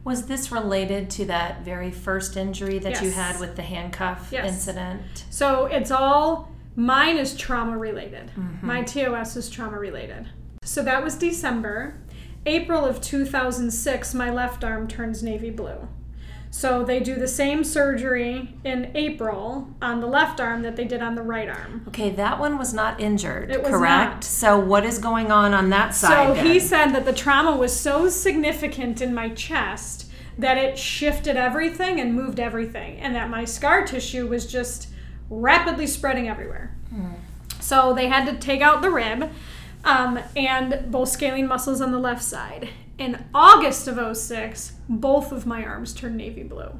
[0.04, 4.46] Was this related to that very first injury that you had with the handcuff Yes.
[4.46, 5.24] incident?
[5.30, 8.30] So it's all mine is trauma related.
[8.36, 8.66] Mm-hmm.
[8.66, 10.28] My TOS is trauma related.
[10.68, 11.94] So that was December.
[12.44, 15.88] April of 2006, my left arm turns navy blue.
[16.50, 21.02] So they do the same surgery in April on the left arm that they did
[21.02, 21.84] on the right arm.
[21.88, 24.14] Okay, that one was not injured, was correct?
[24.14, 24.24] not.
[24.24, 26.36] So what is going on on that side?
[26.36, 31.38] So he said that the trauma was so significant in my chest that it shifted
[31.38, 34.88] everything and moved everything, and that my scar tissue was just
[35.30, 36.76] rapidly spreading everywhere.
[36.90, 37.14] Hmm.
[37.58, 39.30] So they had to take out the rib
[39.84, 42.68] um, and both scalene muscles on the left side.
[42.98, 46.72] In August of 06, both of my arms turned navy blue.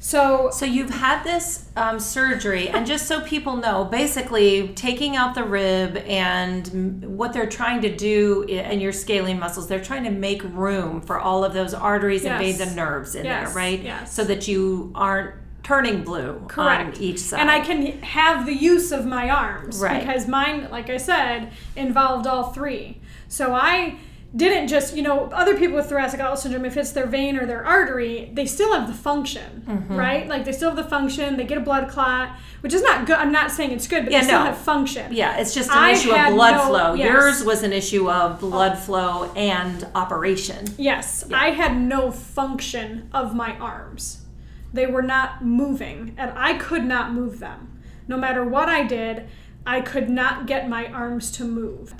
[0.00, 5.34] So So you've had this um, surgery, and just so people know, basically taking out
[5.34, 10.04] the rib and what they're trying to do i- and your scalene muscles, they're trying
[10.04, 12.40] to make room for all of those arteries and Yes.
[12.58, 13.80] veins and nerves in Yes, there, right?
[13.82, 14.12] yes.
[14.14, 15.34] So that you aren't
[15.68, 16.96] turning blue Correct.
[16.96, 17.40] on each side.
[17.40, 20.00] And I can have the use of my arms Right.
[20.00, 23.00] because mine, like I said, involved all three.
[23.28, 23.96] So I
[24.34, 27.44] didn't just, you know, other people with thoracic outlet syndrome, if it's their vein or
[27.44, 29.94] their artery, they still have the function, Mm-hmm.
[29.96, 30.26] right?
[30.26, 32.30] Like they still have the function, they get a blood clot,
[32.62, 33.16] which is not good.
[33.16, 34.46] I'm not saying it's good, but Yeah, they still no.
[34.46, 35.12] have function.
[35.12, 36.94] Yeah, it's just an I issue of blood no- flow.
[36.94, 37.06] yes.
[37.12, 40.66] Yours was an issue of blood flow and operation.
[40.78, 44.24] Yes, I had no function of my arms.
[44.72, 47.80] They were not moving, and I could not move them.
[48.06, 49.28] No matter what I did,
[49.66, 51.94] I could not get my arms to move.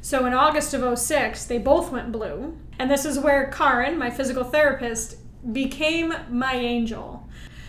[0.00, 2.58] So in August of 06, they both went blue.
[2.78, 5.16] And this is where Karen, my physical therapist,
[5.52, 7.28] became my angel.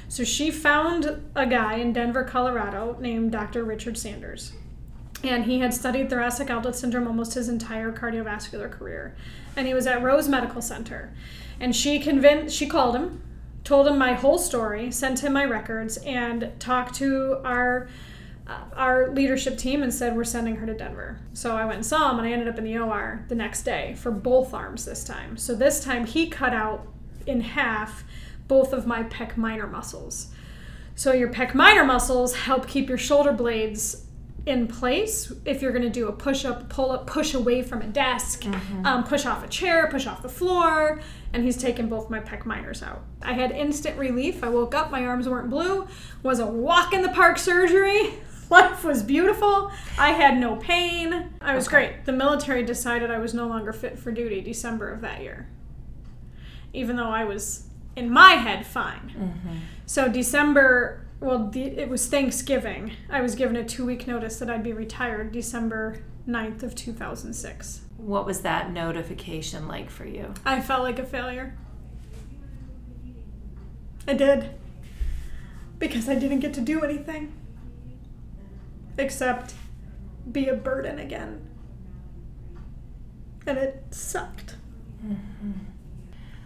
[0.09, 3.63] So she found a guy in Denver, Colorado named Dr.
[3.63, 4.53] Richard Sanders
[5.23, 9.15] and he had studied thoracic outlet syndrome almost his entire cardiovascular career
[9.55, 11.13] and he was at rose medical center
[11.59, 13.21] and she convinced she called him
[13.65, 17.89] told him my whole story sent him my records and talked to our
[18.47, 21.19] uh, our leadership team and said we're sending her to denver.
[21.33, 23.63] So i went and saw him and i ended up in the or the next
[23.63, 25.35] day for both arms this time.
[25.35, 26.87] So this time he cut out
[27.25, 28.03] in half
[28.47, 30.27] both of my pec minor muscles.
[30.93, 34.05] So your pec minor muscles help keep your shoulder blades
[34.45, 37.81] in place if you're going to do a push up, pull up, push away from
[37.81, 38.45] a desk,
[38.85, 41.01] um, push off a chair, push off the floor.
[41.35, 43.03] And he's taken both my pec minors out.
[43.21, 44.41] I had instant relief.
[44.41, 45.85] I woke up, my arms weren't blue,
[46.23, 48.13] was a walk in the park surgery.
[48.49, 49.69] Life was beautiful.
[49.97, 51.33] I had no pain.
[51.41, 52.05] I was great.
[52.05, 55.49] The military decided I was no longer fit for duty December of that year.
[56.71, 57.67] Even though I was
[57.97, 59.13] in my head fine.
[59.17, 59.57] Mm-hmm.
[59.85, 62.93] So December, well, the, it was Thanksgiving.
[63.09, 67.81] I was given a two-week notice that I'd be retired December 9th of 2006.
[68.05, 70.31] What was that notification like for you?
[70.45, 71.57] I felt like a failure.
[74.07, 74.51] I did.
[75.79, 77.33] Because I didn't get to do anything.
[78.99, 79.55] Except
[80.31, 81.47] be a burden again.
[83.47, 84.55] And it sucked.
[85.03, 85.51] Mm-hmm.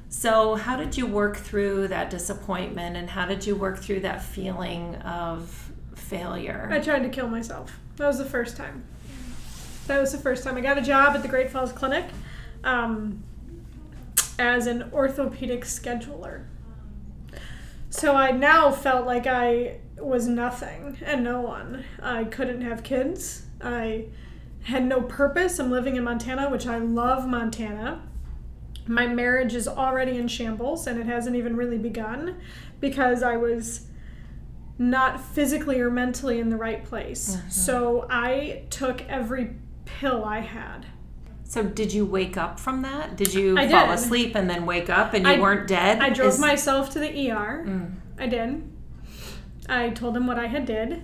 [0.07, 4.23] So, how did you work through that disappointment and how did you work through that
[4.23, 6.69] feeling of failure?
[6.71, 7.77] I tried to kill myself.
[7.97, 8.85] That was the first time.
[9.89, 10.55] That was the first time.
[10.55, 12.05] I got a job at the Great Falls Clinic
[12.63, 13.23] um,
[14.37, 16.45] as an orthopedic scheduler.
[17.89, 21.85] So I now felt like I was nothing and no one.
[22.03, 23.47] I couldn't have kids.
[23.61, 24.05] I
[24.61, 25.57] had no purpose.
[25.57, 28.03] I'm living in Montana, which I love Montana.
[28.85, 32.39] My marriage is already in shambles and it hasn't even really begun
[32.79, 33.87] because I was
[34.77, 37.39] not physically or mentally in the right place.
[37.49, 39.55] So I took every
[39.99, 40.85] pill I had.
[41.43, 43.15] So, did you wake up from that?
[43.15, 43.95] Did you I fall did.
[43.95, 45.99] asleep and then wake up and you I- weren't dead?
[45.99, 47.65] I drove Is- myself to the ER.
[48.19, 48.63] I did.
[49.67, 51.01] I told them what I had did,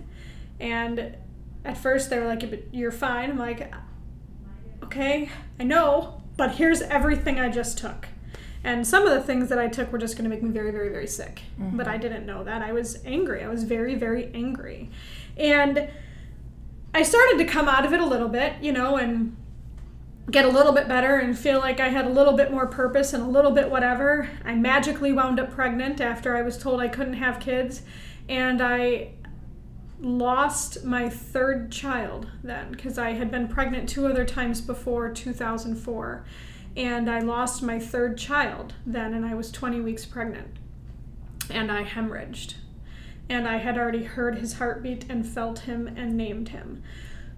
[0.60, 1.16] and
[1.64, 3.74] at first they were like, "You're fine." I'm like,
[4.84, 8.08] "Okay, I know, but here's everything I just took."
[8.64, 10.72] And some of the things that I took were just going to make me very,
[10.72, 11.44] very, very sick.
[11.60, 12.64] But I didn't know that.
[12.64, 13.44] I was angry.
[13.44, 14.90] I was very, very angry.
[15.38, 15.88] And
[16.96, 19.36] I started to come out of it a little bit, you know, and
[20.32, 23.12] get a little bit better and feel like I had a little bit more purpose
[23.12, 24.30] and a little bit whatever.
[24.46, 27.82] I magically wound up pregnant after I was told I couldn't have kids.
[28.30, 29.10] And I
[30.00, 36.26] lost my third child then because I had been pregnant two other times before 2004.
[36.78, 40.60] And I lost my third child then, and I was 20 weeks pregnant.
[41.50, 42.54] And I hemorrhaged.
[43.30, 46.84] And I had already heard his heartbeat and felt him and named him.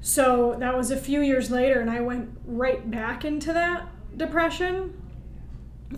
[0.02, 5.02] So that was a few years later, and I went right back into that depression.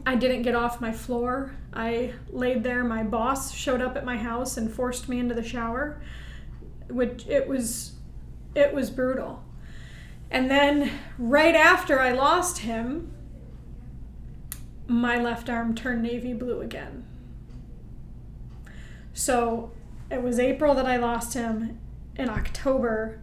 [0.05, 1.55] I didn't get off my floor.
[1.73, 2.83] I laid there.
[2.83, 6.01] My boss showed up at my house and forced me into the shower,
[6.89, 7.93] which it was,
[8.55, 9.43] it was brutal.
[10.31, 13.11] And then right after I lost him,
[14.87, 17.05] my left arm turned navy blue again.
[19.13, 19.71] So
[20.11, 21.79] it was April that I lost him.
[22.15, 23.21] In October,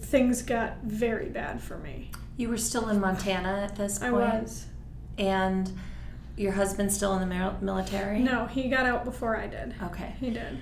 [0.00, 2.10] things got very bad for me.
[2.36, 4.14] you were still in Montana at this point?
[4.14, 4.66] I was.
[5.16, 5.72] And
[6.36, 8.20] your husband's still in the military?
[8.20, 9.74] No, he got out before I did.
[9.82, 10.14] Okay.
[10.20, 10.58] He did.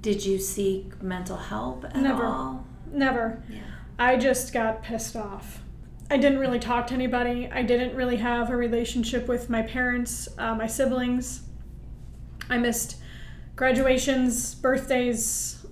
[0.00, 2.24] Did you seek mental help at Never.
[2.26, 2.66] all?
[2.92, 3.42] Never.
[3.48, 3.62] Yeah.
[3.98, 5.62] I just got pissed off.
[6.10, 7.48] I didn't really talk to anybody.
[7.50, 11.42] I didn't really have a relationship with my parents, uh, my siblings.
[12.48, 12.96] I missed
[13.56, 15.66] graduations, birthdays.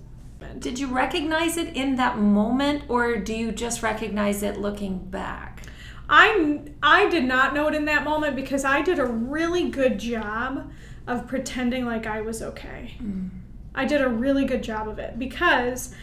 [0.59, 5.61] Did you recognize it in that moment or do you just recognize it looking back?
[6.07, 9.97] I I did not know it in that moment because I did a really good
[9.99, 10.71] job
[11.07, 12.95] of pretending like I was okay.
[13.01, 13.29] Mm.
[13.73, 15.93] I did a really good job of it because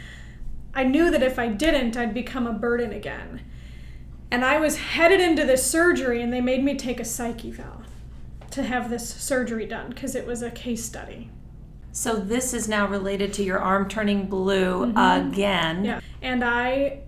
[0.75, 3.43] I knew that if I didn't, I'd become a burden again.
[4.31, 7.83] And I was headed into this surgery, and they made me take a psych eval
[8.51, 11.31] to have this surgery done because it was a case study.
[11.93, 15.77] So this is now related to your arm turning blue again.
[15.77, 15.85] Mm-hmm.
[15.85, 16.01] Yeah.
[16.23, 17.01] And I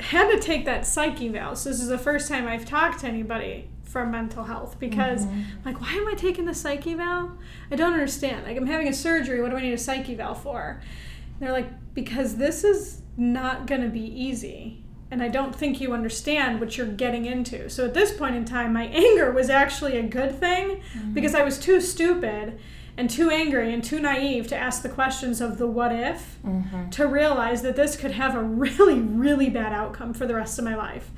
[0.00, 1.54] had to take that psych eval.
[1.56, 5.42] So this is the first time I've talked to anybody from mental health because Mm-hmm.
[5.64, 7.32] like why am I taking the psych eval?
[7.70, 8.44] I don't understand.
[8.44, 10.80] Like I'm having a surgery, what do I need a psych eval for?
[11.40, 14.82] they're like because this is not going to be easy.
[15.10, 17.68] And I don't think you understand what you're getting into.
[17.68, 20.80] So at this point in time, my anger was actually a good thing
[21.12, 22.58] because I was too stupid
[22.96, 26.36] and too angry and too naive to ask the questions of the what if
[26.90, 30.64] to realize that this could have a really, really bad outcome for the rest of
[30.64, 31.10] my life.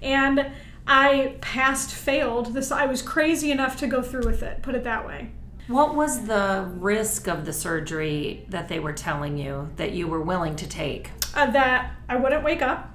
[0.00, 0.50] And
[0.86, 2.54] I passed, failed.
[2.54, 4.62] This I was crazy enough to go through with it.
[4.62, 5.30] Put it that way.
[5.66, 10.20] What was the risk of the surgery that they were telling you that you were
[10.20, 11.10] willing to take?
[11.34, 12.94] Uh, that I wouldn't wake up.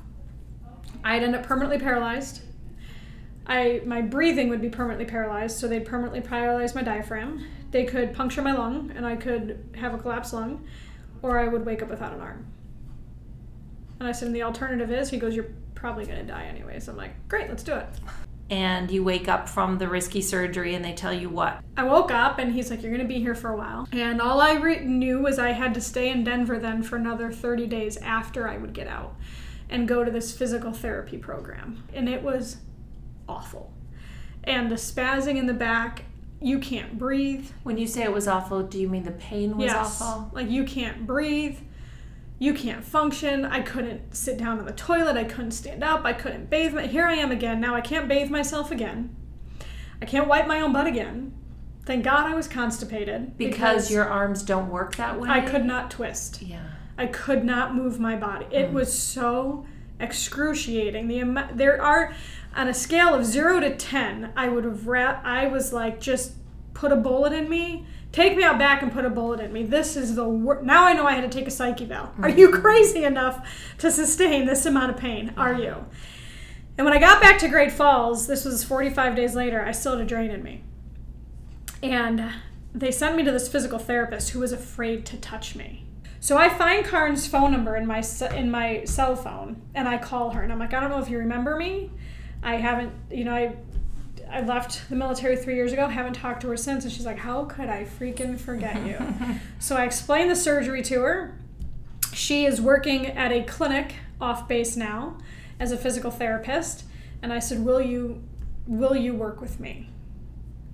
[1.04, 2.42] I'd end up permanently paralyzed.
[3.50, 7.46] I my breathing would be permanently paralyzed, so they'd permanently paralyze my diaphragm.
[7.72, 10.66] They could puncture my lung, and I could have a collapsed lung,
[11.22, 12.46] or I would wake up without an arm.
[14.00, 16.88] And I said, and the alternative is, he goes, you're probably gonna die anyways.
[16.88, 17.88] I'm like, great, let's do it.
[18.50, 21.64] And you wake up from the risky surgery and they tell you what?
[21.78, 23.88] I woke up and he's like, You're going to be here for a while.
[23.92, 27.32] And all I re- knew was I had to stay in Denver then for another
[27.32, 29.16] 30 days after I would get out
[29.70, 31.84] and go to this physical therapy program.
[31.94, 32.58] And it was
[33.30, 33.72] awful.
[34.44, 36.06] And the spazzing in the back,
[36.42, 37.50] you can't breathe.
[37.64, 40.02] When you say it was awful, do you mean the pain was yes.
[40.02, 40.32] awful?
[40.34, 41.60] Like you can't breathe.
[42.40, 43.46] You can't function.
[43.46, 45.18] I couldn't sit down on the toilet.
[45.18, 46.06] I couldn't stand up.
[46.06, 46.74] I couldn't bathe.
[46.74, 47.60] My- Here I am again.
[47.60, 49.16] Now I can't bathe myself again.
[50.02, 51.34] I can't wipe my own butt again.
[51.86, 55.28] Thank God I was constipated Because your arms don't work that way?
[55.28, 56.42] I could not twist.
[56.42, 56.64] Yeah.
[56.98, 58.46] I could not move my body.
[58.52, 58.76] It hmm.
[58.76, 59.66] was so
[60.00, 61.08] excruciating.
[61.08, 62.14] The there are
[62.56, 66.34] on a scale of 0 to 10, I would have ra- I was like just
[66.74, 67.86] put a bullet in me.
[68.12, 69.64] Take me out back and put a bullet in me.
[69.64, 70.64] This is the worst.
[70.64, 72.08] Now I know I had to take a psyche eval.
[72.08, 72.26] Hmm.
[72.26, 73.48] Are you crazy enough
[73.78, 75.34] to sustain this amount of pain?
[75.38, 75.86] Are you?
[76.78, 79.98] And when I got back to Great Falls, this was 45 days later, I still
[79.98, 80.64] had a drain in me.
[81.84, 82.32] And
[82.74, 85.86] they sent me to this physical therapist who was afraid to touch me.
[86.22, 88.04] So I find Karn's phone number in my
[88.36, 91.10] in my cell phone and I call her and I'm like, I don't know if
[91.10, 91.92] you remember me.
[92.44, 93.56] I haven't, you know, I
[94.30, 96.84] I left the military three years ago, haven't talked to her since.
[96.84, 99.00] And she's like, How could I freaking forget you?
[99.60, 101.40] so I explained the surgery to her.
[102.14, 105.18] She is working at a clinic off base now
[105.60, 106.84] as a physical therapist.
[107.22, 108.24] And I said, Will you
[108.68, 109.90] will you work with me?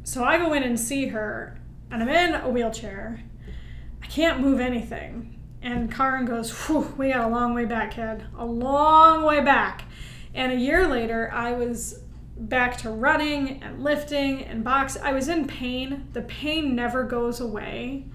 [0.03, 1.57] So I go in and see her,
[1.89, 3.23] and I'm in a wheelchair.
[4.03, 5.34] I can't move anything.
[5.65, 8.23] And Karin goes, Whew, we got a long way back, kid.
[8.37, 9.85] A long way back.
[10.35, 12.01] And a year later, I was
[12.37, 14.95] back to running and lifting and box.
[14.95, 16.07] I was in pain.
[16.13, 18.05] The pain never goes away,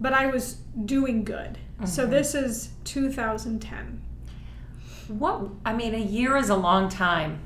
[0.00, 1.58] but I was doing good.
[1.84, 2.10] So mm-hmm.
[2.10, 4.02] this is 2010.
[5.06, 7.38] What I mean, a year is a long time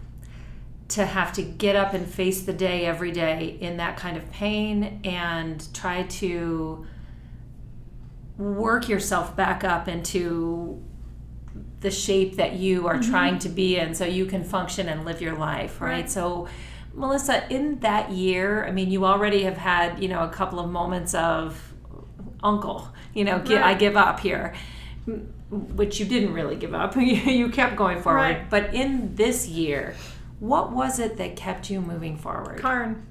[0.88, 4.30] to have to get up and face the day every day in that kind of
[4.30, 6.86] pain and try to
[8.38, 10.82] work yourself back up into
[11.80, 13.10] the shape that you are mm-hmm.
[13.10, 15.90] trying to be in so you can function and live your life, right?
[15.90, 16.10] Right.
[16.10, 16.48] So
[16.94, 20.70] Melissa, in that year, I mean, you already have had, you know, a couple of
[20.70, 21.72] moments of
[22.42, 24.54] uncle, you know, gi- I give up here
[25.52, 26.96] which you didn't really give up.
[26.96, 28.18] you kept going forward.
[28.18, 28.50] Right.
[28.50, 29.94] But in this year,
[30.40, 32.58] what was it that kept you moving forward?
[32.58, 33.06] Karn.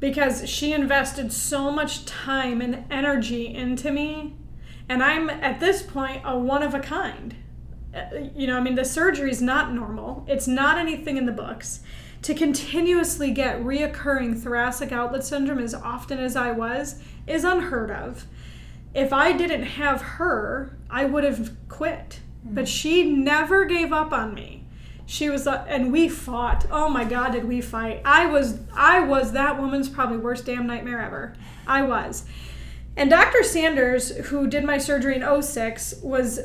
[0.00, 4.34] Because she invested so much time and energy into me.
[4.88, 7.34] And I'm at this point a one of a kind.
[7.94, 8.02] Uh,
[8.34, 11.80] You know, I mean, the surgery is not normal, it's not anything in the books.
[12.22, 18.26] To continuously get reoccurring thoracic outlet syndrome as often as I was is unheard of.
[18.94, 22.20] If I didn't have her, I would have quit.
[22.42, 24.63] But she never gave up on me.
[25.06, 26.66] She was, uh, and we fought.
[26.70, 28.00] Oh my God, did we fight?
[28.04, 31.34] I was, I was that woman's probably worst damn nightmare ever.
[31.66, 32.24] I was.
[32.96, 33.42] And Dr.
[33.42, 36.40] Sanders, who did my surgery in 06, was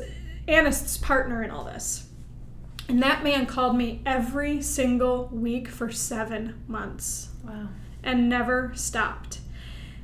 [0.48, 2.06] Annest's partner in all this.
[2.88, 7.68] And that man called me every single week for seven months Wow.
[8.02, 9.38] and never stopped.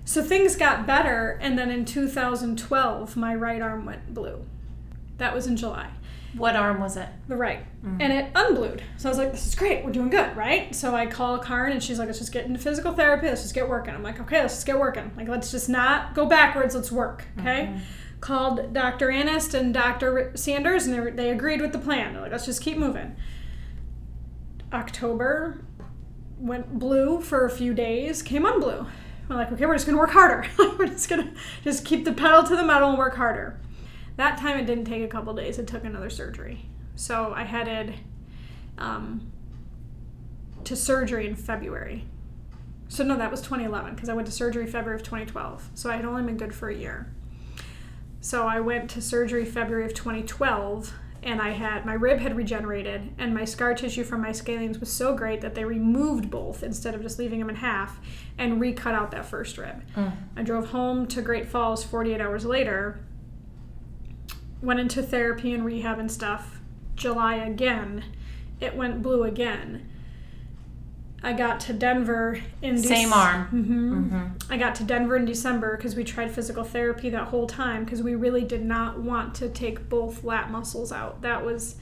[0.04, 4.44] So things got better, and then in 2012, my right arm went blue.
[5.18, 5.90] That was in July
[6.34, 7.08] What arm was it?
[7.28, 7.96] the right, mm.
[8.00, 8.82] and it unblued.
[8.96, 9.84] So I was like, "This is great.
[9.84, 12.58] We're doing good, right?" So I call Karin, and she's like, "Let's just get into
[12.58, 13.26] physical therapy.
[13.26, 15.10] Let's just get working." I'm like, "Okay, let's just get working.
[15.16, 16.74] Like, let's just not go backwards.
[16.74, 17.66] Let's work." Okay.
[17.66, 17.78] Mm-hmm.
[18.20, 19.10] Called Dr.
[19.10, 20.32] Annest and Dr.
[20.34, 22.12] Sanders, and they, they agreed with the plan.
[22.12, 23.16] They're like, "Let's just keep moving."
[24.72, 25.64] October,
[26.38, 28.86] went blue for a few days, came on blue.
[29.28, 30.46] We're like, okay, we're just gonna work harder.
[30.78, 31.32] we're just gonna
[31.64, 33.58] just keep the pedal to the metal and work harder.
[34.16, 36.66] That time it didn't take a couple days, it took another surgery.
[36.94, 37.94] So I headed
[38.78, 39.30] um,
[40.64, 42.04] to surgery in February.
[42.88, 45.70] So no, that was 2011 because I went to surgery February of 2012.
[45.74, 47.12] So I had only been good for a year.
[48.20, 50.92] So I went to surgery February of 2012
[51.22, 54.92] and I had my rib had regenerated and my scar tissue from my scalenes was
[54.92, 58.00] so great that they removed both instead of just leaving them in half
[58.38, 59.82] and recut out that first rib.
[60.36, 63.00] I drove home to Great Falls 48 hours later,
[64.66, 66.60] went into therapy and rehab and stuff.
[66.96, 68.04] July again,
[68.60, 69.88] it went blue again.
[71.22, 73.48] I got to Denver in Same arm.
[73.52, 74.52] Mhm.
[74.52, 78.02] I got to Denver in December because we tried physical therapy that whole time because
[78.02, 81.22] we really did not want to take both lat muscles out.
[81.22, 81.76] That was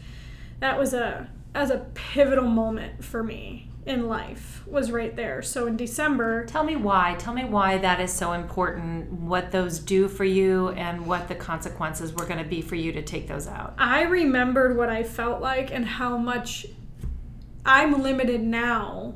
[0.61, 5.43] that was a as a pivotal moment for me in life was right there.
[5.43, 7.17] So in December, Tell me why.
[7.19, 11.35] Tell me why that is so important, what those do for you, and what the
[11.35, 13.75] consequences were going to be for you to take those out.
[13.77, 16.67] I remembered what I felt like and how much
[17.67, 19.15] I'm limited now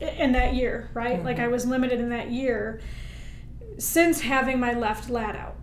[0.00, 1.22] in that year, right?
[1.22, 1.52] Like I mm-hmm.
[1.52, 2.80] was limited in that year
[3.78, 5.56] since having my left lat out.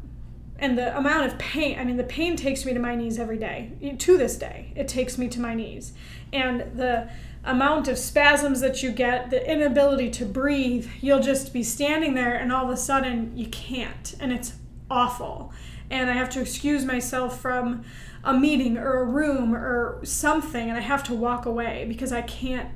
[0.59, 3.37] And the amount of pain, I mean, the pain takes me to my knees every
[3.37, 3.95] day.
[3.97, 5.93] To this day, it takes me to my knees.
[6.31, 7.09] And the
[7.43, 12.35] amount of spasms that you get, the inability to breathe, you'll just be standing there
[12.35, 14.15] and all of a sudden you can't.
[14.19, 14.53] And it's
[14.89, 15.51] awful.
[15.89, 17.83] And I have to excuse myself from
[18.23, 22.21] a meeting or a room or something and I have to walk away because I
[22.21, 22.69] can't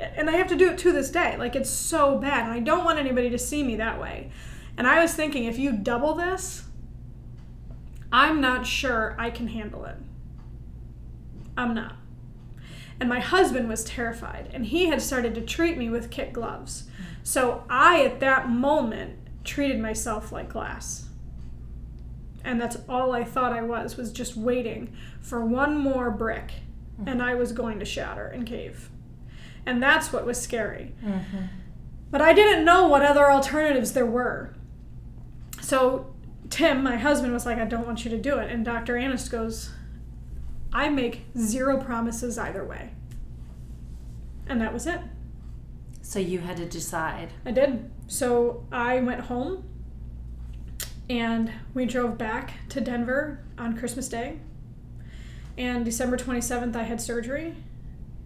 [0.00, 1.36] and I have to do it to this day.
[1.36, 4.32] Like it's so bad and I don't want anybody to see me that way.
[4.76, 6.64] And I was thinking if you double this,
[8.10, 9.96] I'm not sure I can handle it.
[11.56, 11.96] I'm not.
[13.00, 16.84] And my husband was terrified and he had started to treat me with kit gloves.
[16.84, 17.04] Mm.
[17.24, 21.06] So I at that moment treated myself like glass
[22.44, 26.52] and that's all I thought I was was just waiting for one more brick
[27.00, 27.10] mm.
[27.10, 28.88] and I was going to shatter and cave.
[29.64, 30.92] And that's what was scary.
[31.04, 31.44] Mm-hmm.
[32.10, 34.54] But I didn't know what other alternatives there were.
[35.60, 36.12] So
[36.50, 38.50] Tim, my husband, was like, I don't want you to do it.
[38.50, 38.96] And Dr.
[38.96, 39.70] Annest goes,
[40.72, 42.90] I make zero promises either way.
[44.46, 45.00] And that was it.
[46.02, 47.32] So you had to decide.
[47.44, 47.90] I did.
[48.06, 49.64] So I went home
[51.08, 54.38] and we drove back to Denver on Christmas Day.
[55.58, 57.54] And December 27th, I had surgery.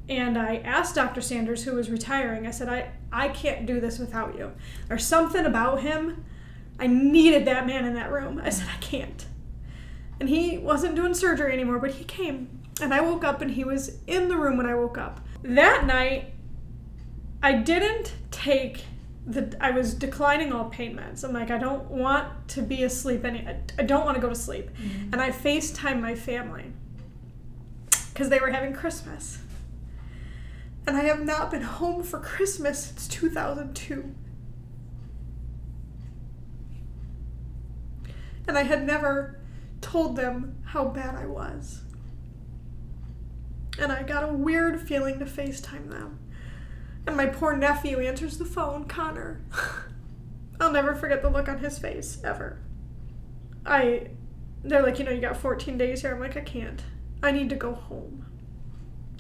[0.09, 1.21] And I asked Dr.
[1.21, 4.53] Sanders, who was retiring, I said, I, I can't do this without you.
[4.87, 6.25] There's something about him.
[6.79, 8.41] I needed that man in that room.
[8.43, 9.27] I said, I can't.
[10.19, 12.63] And he wasn't doing surgery anymore, but he came.
[12.81, 15.21] And I woke up and he was in the room when I woke up.
[15.43, 16.33] That night,
[17.43, 18.85] I didn't take
[19.27, 19.57] the.
[19.61, 21.25] I was declining all pain meds.
[21.25, 23.47] I'm like, I don't want to be asleep any.
[23.47, 24.71] I- don't want to go to sleep.
[24.71, 25.13] Mm-hmm.
[25.13, 26.73] And I FaceTime my family
[28.13, 29.39] because they were having Christmas.
[30.87, 34.15] And I have not been home for Christmas since 2002.
[38.49, 39.36] And I had never
[39.87, 41.83] told them how bad I was.
[43.79, 46.19] And I got a weird feeling to FaceTime them.
[47.07, 49.43] And my poor nephew answers the phone, Connor.
[50.61, 52.59] I'll never forget the look on his face, ever.
[53.65, 54.09] I,
[54.65, 56.13] they're like, you know, you got 14 days here.
[56.15, 56.83] I'm like, I can't.
[57.23, 58.27] I need to go home.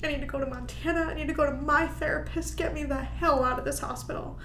[0.02, 1.02] I need to go to Montana.
[1.02, 2.56] I need to go to my therapist.
[2.56, 4.40] Get me the hell out of this hospital.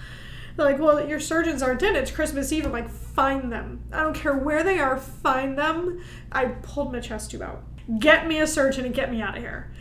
[0.55, 1.95] They're like, well, your surgeons aren't in.
[1.95, 2.65] It's Christmas Eve.
[2.65, 3.83] I'm like, find them.
[3.91, 4.97] I don't care where they are.
[4.97, 6.01] Find them.
[6.31, 7.63] I pulled my chest tube out.
[7.99, 9.71] Get me a surgeon and get me out of here.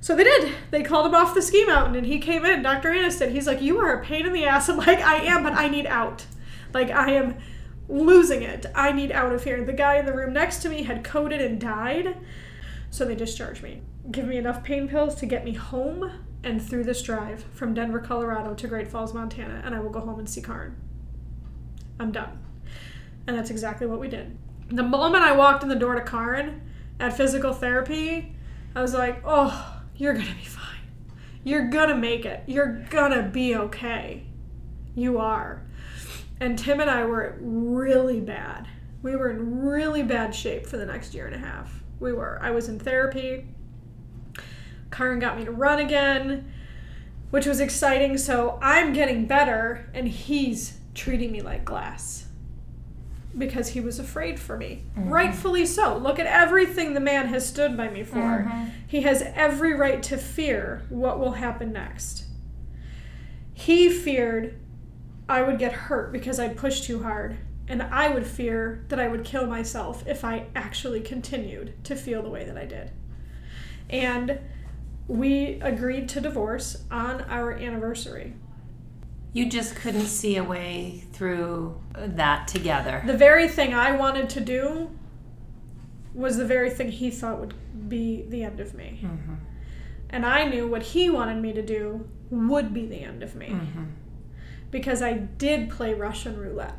[0.00, 0.54] So they did.
[0.70, 2.62] They called him off the ski mountain and he came in.
[2.62, 2.90] Dr.
[2.90, 4.68] Aniston, he's like, You are a pain in the ass.
[4.68, 6.26] I'm like, I am, but I need out.
[6.72, 7.36] Like, I am
[7.88, 8.66] losing it.
[8.74, 9.64] I need out of here.
[9.64, 12.16] The guy in the room next to me had coded and died.
[12.90, 13.82] So they discharged me.
[14.10, 16.10] Give me enough pain pills to get me home
[16.46, 19.98] and through this drive from Denver, Colorado to Great Falls, Montana, and I will go
[19.98, 20.76] home and see Karn.
[21.98, 22.38] I'm done.
[23.26, 24.38] And that's exactly what we did.
[24.68, 26.62] The moment I walked in the door to Karn
[27.00, 28.36] at physical therapy,
[28.76, 30.62] I was like, oh, you're gonna be fine.
[31.42, 32.44] You're gonna make it.
[32.46, 34.22] You're gonna be okay.
[34.94, 35.66] You are.
[36.38, 38.68] And Tim and I were really bad.
[39.02, 41.82] We were in really bad shape for the next year and a half.
[41.98, 42.38] We were.
[42.40, 43.48] I was in therapy.
[44.90, 46.50] Karen got me to run again,
[47.30, 48.16] which was exciting.
[48.18, 52.24] So I'm getting better, and he's treating me like glass.
[53.36, 54.82] because he was afraid for me.
[54.96, 55.10] Mm-hmm.
[55.10, 55.96] Rightfully so.
[55.98, 58.16] Look at everything the man has stood by me for.
[58.16, 58.64] Mm-hmm.
[58.86, 62.24] He has every right to fear what will happen next.
[63.52, 64.58] He feared
[65.28, 67.36] I would get hurt because I'd pushed too hard,
[67.68, 72.22] and I would fear that I would kill myself if I actually continued to feel
[72.22, 72.92] the way that I did.
[73.90, 74.38] And
[75.08, 78.34] we agreed to divorce on our anniversary.
[79.32, 83.02] You just couldn't see a way through that together.
[83.06, 84.90] The very thing I wanted to do
[86.14, 87.54] was the very thing he thought would
[87.88, 89.00] be the end of me.
[89.02, 89.34] Mm-hmm.
[90.08, 93.48] And I knew what he wanted me to do would be the end of me.
[93.48, 93.84] Mm-hmm.
[94.70, 96.76] Because I did play Russian roulette.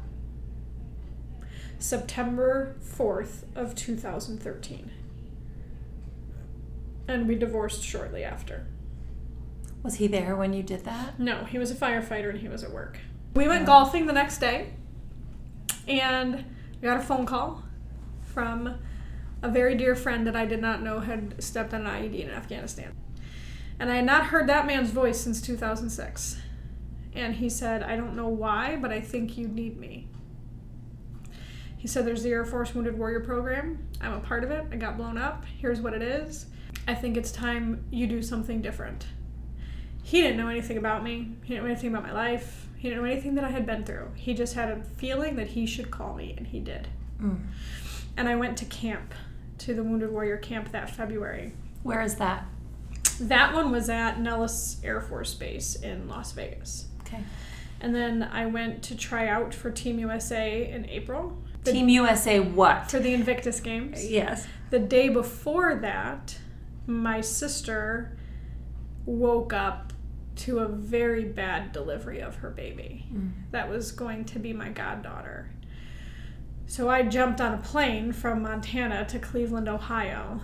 [1.79, 4.91] September 4th of 2013.
[7.07, 8.67] And we divorced shortly after.
[9.83, 11.19] Was he there when you did that?
[11.19, 12.99] No, he was a firefighter and he was at work.
[13.33, 13.65] We went oh.
[13.67, 14.73] golfing the next day
[15.87, 16.43] and
[16.81, 17.63] I got a phone call
[18.21, 18.77] from
[19.41, 22.29] a very dear friend that I did not know had stepped on an IED in
[22.29, 22.93] Afghanistan.
[23.79, 26.37] And I had not heard that man's voice since 2006.
[27.13, 30.07] And he said, I don't know why, but I think you need me.
[31.77, 33.87] He said, There's the Air Force Wounded Warrior Program.
[34.01, 34.65] I'm a part of it.
[34.71, 35.45] I got blown up.
[35.45, 36.47] Here's what it is.
[36.87, 39.05] I think it's time you do something different.
[40.03, 41.33] He didn't know anything about me.
[41.43, 42.67] He didn't know anything about my life.
[42.77, 44.11] He didn't know anything that I had been through.
[44.15, 46.87] He just had a feeling that he should call me, and he did.
[47.21, 47.39] Mm.
[48.15, 49.13] And I went to camp,
[49.59, 51.53] to the Wounded Warrior camp that February.
[51.83, 52.45] Where is that?
[53.19, 56.87] That one was at Nellis Air Force Base in Las Vegas.
[57.01, 57.19] Okay.
[57.81, 62.39] And then I went to try out for Team USA in April The- Team USA
[62.39, 62.89] what?
[62.89, 64.09] for the Invictus Games.
[64.09, 64.47] Yes.
[64.69, 66.37] The day before that,
[66.87, 68.17] my sister
[69.05, 69.93] woke up
[70.35, 73.05] to a very bad delivery of her baby.
[73.13, 73.31] Mm.
[73.51, 75.49] That was going to be my goddaughter.
[76.67, 80.41] So I jumped on a plane from Montana to Cleveland, Ohio,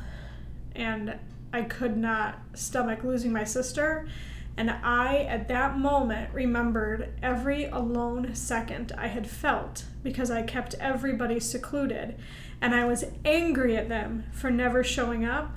[0.76, 1.20] and
[1.52, 4.08] I could not stomach losing my sister.
[4.56, 10.76] And I, at that moment, remembered every alone second I had felt because I kept
[10.80, 12.18] everybody secluded.
[12.62, 15.52] And I was angry at them for never showing up,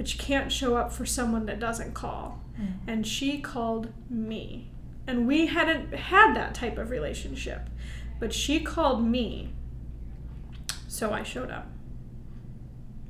[0.00, 2.40] but you can't show up for someone that doesn't call.
[2.86, 4.70] And she called me.
[5.06, 7.68] And we hadn't had that type of relationship,
[8.18, 9.52] but she called me.
[10.88, 11.66] So I showed up.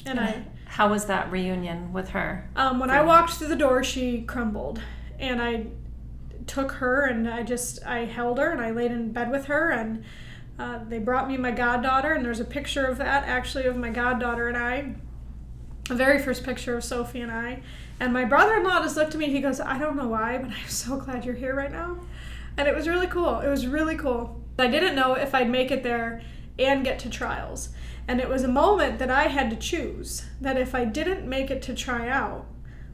[0.05, 0.47] And I.
[0.65, 2.51] How was that reunion with her?
[2.57, 4.81] Um, when I walked through the door, she crumbled,
[5.21, 5.67] and I
[6.49, 9.71] took her and I just I held her and I laid in bed with her
[9.71, 10.03] and
[10.59, 13.91] uh, they brought me my goddaughter and there's a picture of that actually of my
[13.91, 14.97] goddaughter and I,
[15.91, 17.63] the very first picture of Sophie and I,
[17.99, 20.51] and my brother-in-law just looked at me and he goes, I don't know why, but
[20.51, 21.99] I'm so glad you're here right now,
[22.57, 23.41] and it was really cool.
[23.41, 24.41] It was really cool.
[24.59, 26.23] I didn't know if I'd make it there
[26.59, 27.71] and get to trials.
[28.07, 31.51] And it was a moment that I had to choose that if I didn't make
[31.51, 32.47] it to try out,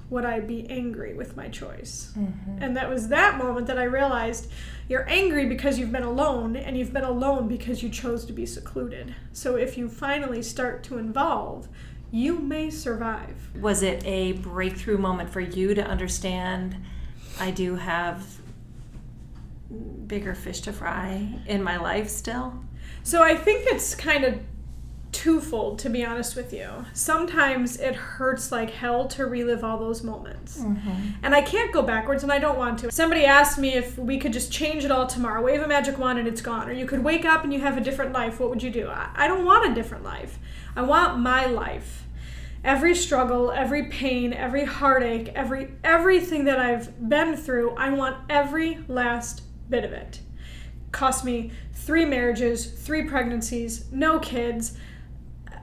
[0.08, 2.12] would I be angry with my choice?
[2.16, 2.62] Mm-hmm.
[2.62, 4.48] And that was that moment that I realized
[4.88, 8.46] you're angry because you've been alone, and you've been alone because you chose to be
[8.46, 9.14] secluded.
[9.32, 11.68] So if you finally start to involve,
[12.10, 13.50] you may survive.
[13.60, 16.76] Was it a breakthrough moment for you to understand
[17.38, 18.24] I do have
[20.06, 22.62] bigger fish to fry in my life still?
[23.02, 24.40] So I think it's kind of
[25.12, 26.68] twofold, to be honest with you.
[26.92, 30.58] Sometimes it hurts like hell to relive all those moments.
[30.58, 31.10] Mm-hmm.
[31.22, 32.92] And I can't go backwards, and I don't want to.
[32.92, 36.18] Somebody asked me if we could just change it all tomorrow, wave a magic wand,
[36.18, 36.68] and it's gone.
[36.68, 38.38] Or you could wake up and you have a different life.
[38.38, 38.88] What would you do?
[38.88, 40.38] I, I don't want a different life.
[40.76, 42.04] I want my life.
[42.62, 48.84] Every struggle, every pain, every heartache, every everything that I've been through, I want every
[48.86, 50.20] last bit of it.
[50.92, 54.76] Cost me three marriages, three pregnancies, no kids,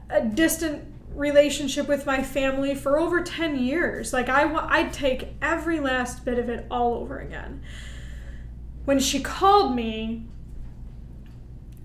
[0.09, 4.13] a distant relationship with my family for over 10 years.
[4.13, 7.61] Like I wa- I'd take every last bit of it all over again.
[8.85, 10.25] When she called me,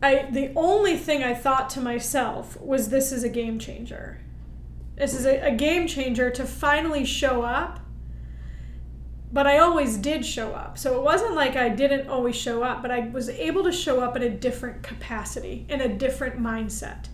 [0.03, 4.21] I the only thing I thought to myself was this is a game changer.
[4.97, 7.81] This is a, a game changer to finally show up.
[9.31, 10.79] But I always did show up.
[10.79, 14.01] So it wasn't like I didn't always show up, but I was able to show
[14.01, 17.09] up in a different capacity, in a different mindset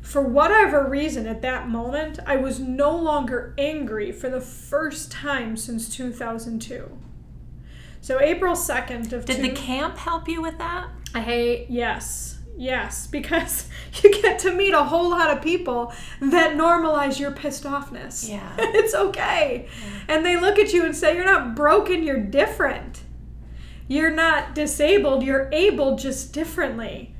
[0.00, 5.56] for whatever reason at that moment, I was no longer angry for the first time
[5.56, 6.98] since 2002.
[8.00, 10.88] So April 2nd of Did two, the camp help you with that?
[11.14, 12.38] I hate yes.
[12.56, 13.68] Yes, because
[14.02, 18.28] you get to meet a whole lot of people that normalize your pissed offness.
[18.28, 18.54] Yeah.
[18.58, 19.66] it's okay.
[20.08, 23.00] And they look at you and say, You're not broken, you're different.
[23.88, 27.14] You're not disabled, you're able just differently.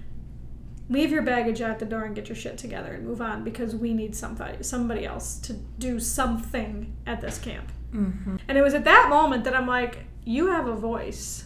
[0.88, 3.74] leave your baggage at the door and get your shit together and move on because
[3.74, 7.72] we need somebody somebody else to do something at this camp.
[7.92, 8.36] Mm-hmm.
[8.46, 11.44] And it was at that moment that I'm like, you have a voice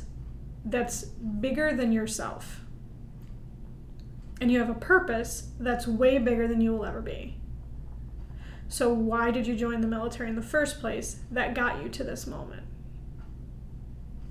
[0.65, 2.61] that's bigger than yourself.
[4.41, 7.37] And you have a purpose that's way bigger than you will ever be.
[8.69, 12.05] So why did you join the military in the first place that got you to
[12.05, 12.62] this moment?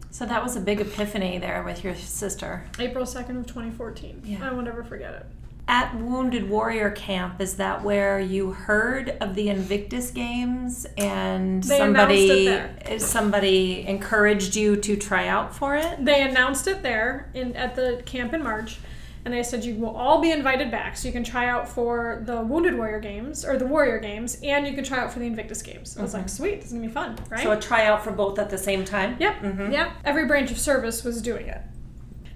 [0.09, 2.65] So that was a big epiphany there with your sister.
[2.77, 4.21] April 2nd of 2014.
[4.23, 4.47] Yeah.
[4.47, 5.25] I will never forget it.
[5.65, 11.77] At Wounded Warrior Camp, is that where you heard of the Invictus Games and They
[11.77, 16.03] somebody somebody encouraged you to try out for it?
[16.03, 18.77] They announced it there in at the camp in March,
[19.23, 22.21] and they said you will all be invited back, so you can try out for
[22.25, 25.27] the Wounded Warrior Games or the Warrior Games, and you can try out for the
[25.27, 25.97] Invictus Games.
[25.97, 27.41] I was like, sweet, this is gonna be fun, right?
[27.41, 29.15] So a tryout for both at the same time?
[29.17, 29.39] Yep.
[29.39, 29.71] mm-hmm.
[29.71, 29.91] Yep.
[30.03, 31.61] Every branch of service was doing it.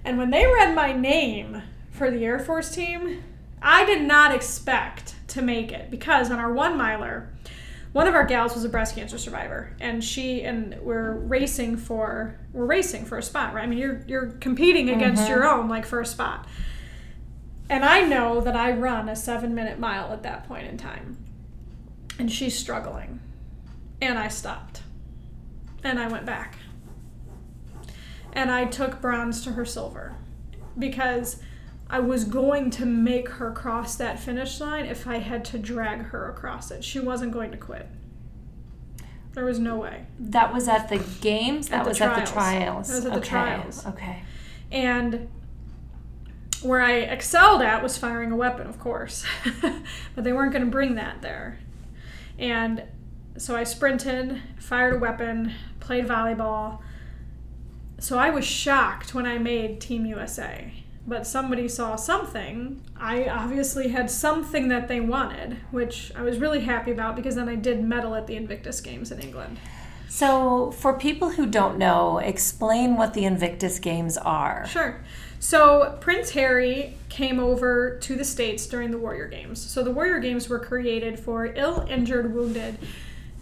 [0.02, 1.62] And when they read my name
[1.98, 3.22] for the Air Force team,
[3.60, 7.30] I did not expect to make it because on our one miler,
[7.92, 12.38] one of our gals was a breast cancer survivor, and she and we're racing for
[12.52, 13.64] we're racing for a spot, right?
[13.64, 15.32] I mean, you're you're competing against mm-hmm.
[15.32, 16.46] your own like for a spot.
[17.70, 21.18] And I know that I run a seven minute mile at that point in time,
[22.18, 23.20] and she's struggling,
[24.00, 24.82] and I stopped,
[25.82, 26.56] and I went back
[28.32, 30.14] and I took bronze to her silver
[30.78, 31.40] because
[31.90, 36.06] I was going to make her cross that finish line if I had to drag
[36.06, 36.84] her across it.
[36.84, 37.88] She wasn't going to quit.
[39.32, 40.06] There was no way.
[40.18, 41.68] That was at the games?
[41.68, 42.32] That At the was at the trials.
[42.32, 42.88] trials.
[42.88, 43.28] That was at the okay.
[43.28, 43.86] trials.
[43.86, 44.22] Okay.
[44.70, 45.28] And
[46.62, 49.24] where I excelled at was firing a weapon, of course.
[50.14, 51.58] but they weren't going to bring that there.
[52.38, 52.82] And
[53.36, 56.80] so I sprinted, fired a weapon, played volleyball.
[57.98, 60.72] So I was shocked when I made Team USA.
[61.08, 62.82] But somebody saw something.
[62.96, 67.48] I obviously had something that they wanted, which I was really happy about because then
[67.48, 69.58] I did medal at the Invictus Games in England.
[70.10, 74.66] So, for people who don't know, explain what the Invictus Games are.
[74.66, 75.00] Sure.
[75.40, 79.60] So Prince Harry came over to the States during the Warrior Games.
[79.60, 82.78] So the Warrior Games were created for ill, injured, wounded,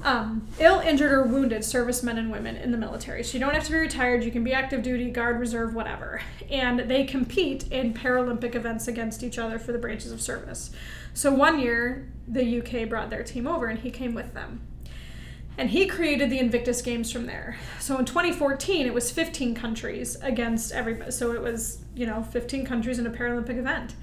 [0.04, 3.24] um, ill, injured, or wounded servicemen and women in the military.
[3.24, 4.22] So you don't have to be retired.
[4.24, 6.20] You can be active duty, guard, reserve, whatever.
[6.50, 10.70] And they compete in Paralympic events against each other for the branches of service.
[11.14, 14.60] So one year, the UK brought their team over, and he came with them.
[15.58, 17.56] And he created the Invictus Games from there.
[17.80, 21.10] So in 2014, it was 15 countries against everybody.
[21.10, 23.94] So it was, you know, 15 countries in a Paralympic event.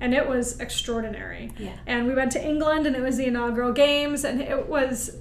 [0.00, 1.52] And it was extraordinary.
[1.58, 1.74] Yeah.
[1.86, 5.16] And we went to England and it was the inaugural games and it was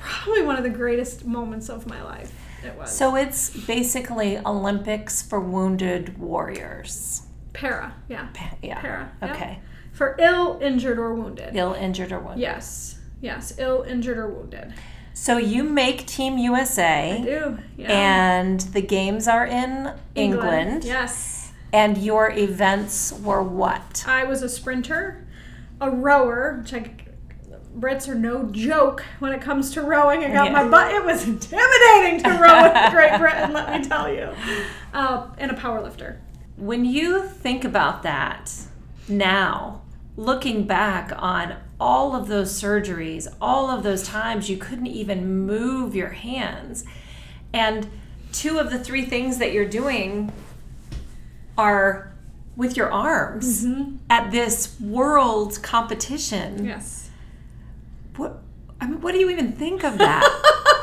[0.00, 2.32] probably one of the greatest moments of my life.
[2.64, 2.94] It was.
[2.94, 7.22] So, it's basically Olympics for wounded warriors.
[7.52, 8.28] para, yeah.
[8.34, 8.80] Pa- Yeah.
[8.80, 9.12] Para.
[9.22, 9.30] yep.
[9.32, 9.58] Okay.
[9.92, 11.54] For ill, injured, or wounded.
[11.56, 12.40] Ill, injured, or wounded.
[12.40, 12.98] Yes.
[13.20, 13.54] Yes.
[13.58, 14.72] Ill, injured, or wounded.
[15.14, 17.18] So, you make Team USA.
[17.20, 17.58] I do.
[17.76, 17.92] Yeah.
[17.92, 20.84] And the games are in England.
[20.84, 21.52] Yes.
[21.72, 24.04] And your events were what?
[24.06, 25.26] I was a sprinter,
[25.80, 26.90] a rower, which I
[27.80, 30.22] Brits are no joke when it comes to rowing.
[30.22, 30.52] I got Yeah.
[30.52, 30.92] my butt.
[30.94, 34.28] It was intimidating to row with Great Britain, let me tell you.
[34.92, 36.20] Uh, and a power lifter.
[36.56, 38.52] When you think about that
[39.08, 39.80] now,
[40.16, 45.94] looking back on all of those surgeries, all of those times you couldn't even move
[45.94, 46.84] your hands,
[47.54, 47.88] and
[48.32, 50.30] two of the three things that you're doing
[51.56, 52.12] are
[52.56, 53.66] with your arms
[54.10, 56.64] at this world competition.
[56.66, 57.09] Yes.
[58.16, 58.42] What
[58.80, 60.24] I mean, what do you even think of that?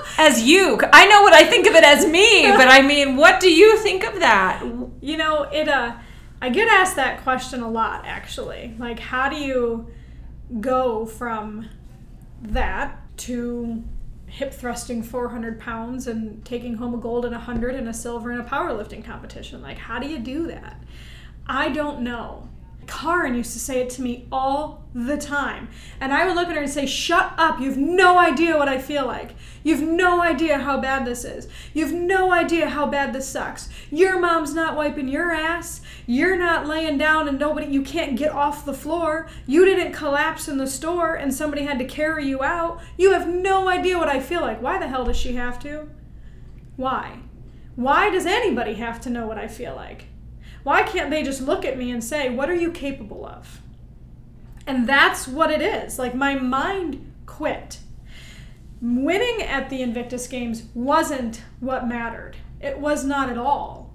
[0.18, 3.40] as you, I know what I think of it as me, but I mean, what
[3.40, 4.64] do you think of that?
[5.02, 5.96] You know, it uh
[6.42, 8.76] I get asked that question a lot actually.
[8.78, 9.88] Like how do you
[10.62, 11.70] go from
[12.42, 13.84] that to
[14.28, 18.32] hip thrusting 400 pounds and taking home a gold and a 100 and a silver
[18.32, 19.62] in a powerlifting competition?
[19.62, 20.84] Like how do you do that?
[21.48, 22.50] I don't know.
[22.88, 25.70] Karen used to say it to me all the time.
[26.00, 27.60] And I would look at her and say, Shut up.
[27.60, 29.32] You have no idea what I feel like.
[29.64, 31.48] You have no idea how bad this is.
[31.74, 33.70] You have no idea how bad this sucks.
[33.92, 35.82] Your mom's not wiping your ass.
[36.06, 39.28] You're not laying down and nobody, you can't get off the floor.
[39.46, 42.80] You didn't collapse in the store and somebody had to carry you out.
[42.98, 44.62] You have no idea what I feel like.
[44.62, 45.90] Why the hell does she have to?
[46.78, 47.20] Why?
[47.76, 50.06] Why does anybody have to know what I feel like?
[50.68, 53.62] Why can't they just look at me and say, What are you capable of?
[54.68, 55.98] And that's what it is.
[55.98, 57.80] Like, my mind quit.
[58.82, 63.94] Winning at the Invictus Games wasn't what mattered, it was not at all.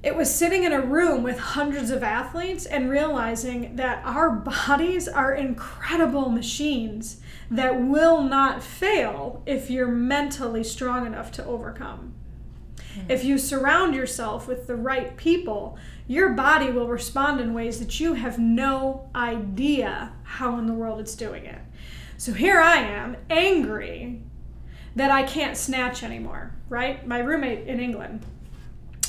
[0.00, 4.30] it was sitting in a room with hundreds of athletes and realizing that our
[4.68, 7.20] bodies are incredible machines
[7.50, 12.14] that will not fail if you're mentally strong enough to overcome.
[12.94, 13.10] Hmm.
[13.10, 15.76] If you surround yourself with the right people,
[16.06, 21.00] your body will respond in ways that you have no idea how in the world
[21.00, 21.58] it's doing it.
[22.16, 24.22] So here I am, angry
[24.96, 27.06] that I can't snatch anymore, right?
[27.06, 28.24] My roommate in England,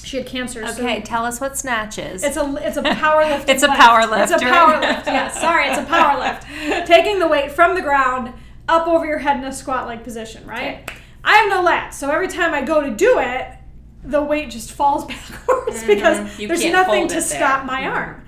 [0.04, 0.66] she had cancer.
[0.68, 2.24] so- Okay, tell us what snatch is.
[2.24, 3.50] it's a it's a power lift.
[3.50, 3.80] It's a lift.
[3.80, 4.32] power lift.
[4.32, 5.06] It's a power lift.
[5.08, 6.88] Yes, sorry, it's a power lift.
[6.88, 8.34] Taking the weight from the ground
[8.68, 10.90] up over your head in a squat like position, right?
[11.24, 13.48] I have no lats, so every time I go to do it,
[14.06, 16.42] the weight just falls backwards because Mm-hmm.
[16.42, 18.24] You there's nothing to stop my arm.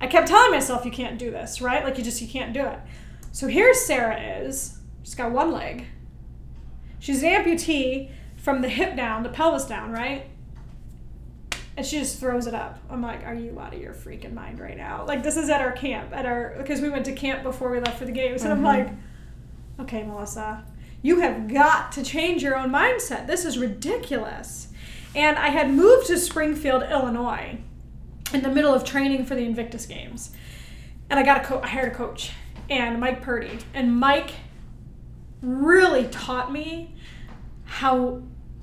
[0.00, 1.84] I kept telling myself you can't do this, right?
[1.84, 2.78] Like you just you can't do it.
[3.32, 4.78] So here Sarah is.
[5.02, 5.86] She's got one leg.
[6.98, 10.26] She's an amputee from the hip down, the pelvis down, right?
[11.80, 12.78] and she just throws it up.
[12.90, 15.06] I'm like, are you out of your freaking mind right now?
[15.06, 17.80] Like this is at our camp, at our because we went to camp before we
[17.80, 18.90] left for the games, and I'm like,
[19.80, 20.64] okay, Melissa,
[21.00, 23.26] you have got to change your own mindset.
[23.26, 24.68] This is ridiculous.
[25.14, 27.58] And I had moved to Springfield, Illinois,
[28.32, 30.30] in the middle of training for the Invictus Games,
[31.08, 32.30] and I got a co- I hired a coach,
[32.68, 34.30] and Mike Purdy, and Mike
[35.42, 36.94] really taught me
[37.64, 38.22] how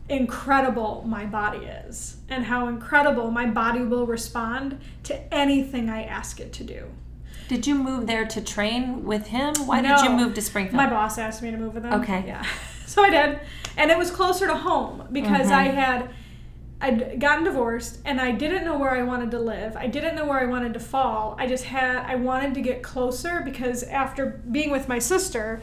[0.09, 6.39] incredible my body is and how incredible my body will respond to anything I ask
[6.39, 6.85] it to do.
[7.49, 9.53] Did you move there to train with him?
[9.65, 10.75] Why did you move to Springfield?
[10.75, 11.93] My boss asked me to move with him.
[11.93, 12.23] Okay.
[12.25, 12.45] Yeah.
[12.87, 13.41] So I did.
[13.75, 15.53] And it was closer to home because mm-hmm.
[15.53, 16.09] I had
[16.79, 19.75] I'd gotten divorced and I didn't know where I wanted to live.
[19.75, 21.35] I didn't know where I wanted to fall.
[21.39, 25.61] I just had I wanted to get closer because after being with my sister,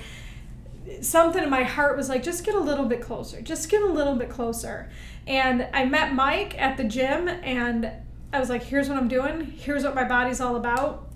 [1.00, 3.40] something in my heart was like just get a little bit closer.
[3.40, 4.90] Just get a little bit closer.
[5.26, 7.90] And I met Mike at the gym and
[8.32, 9.46] I was like, here's what I'm doing.
[9.56, 11.10] Here's what my body's all about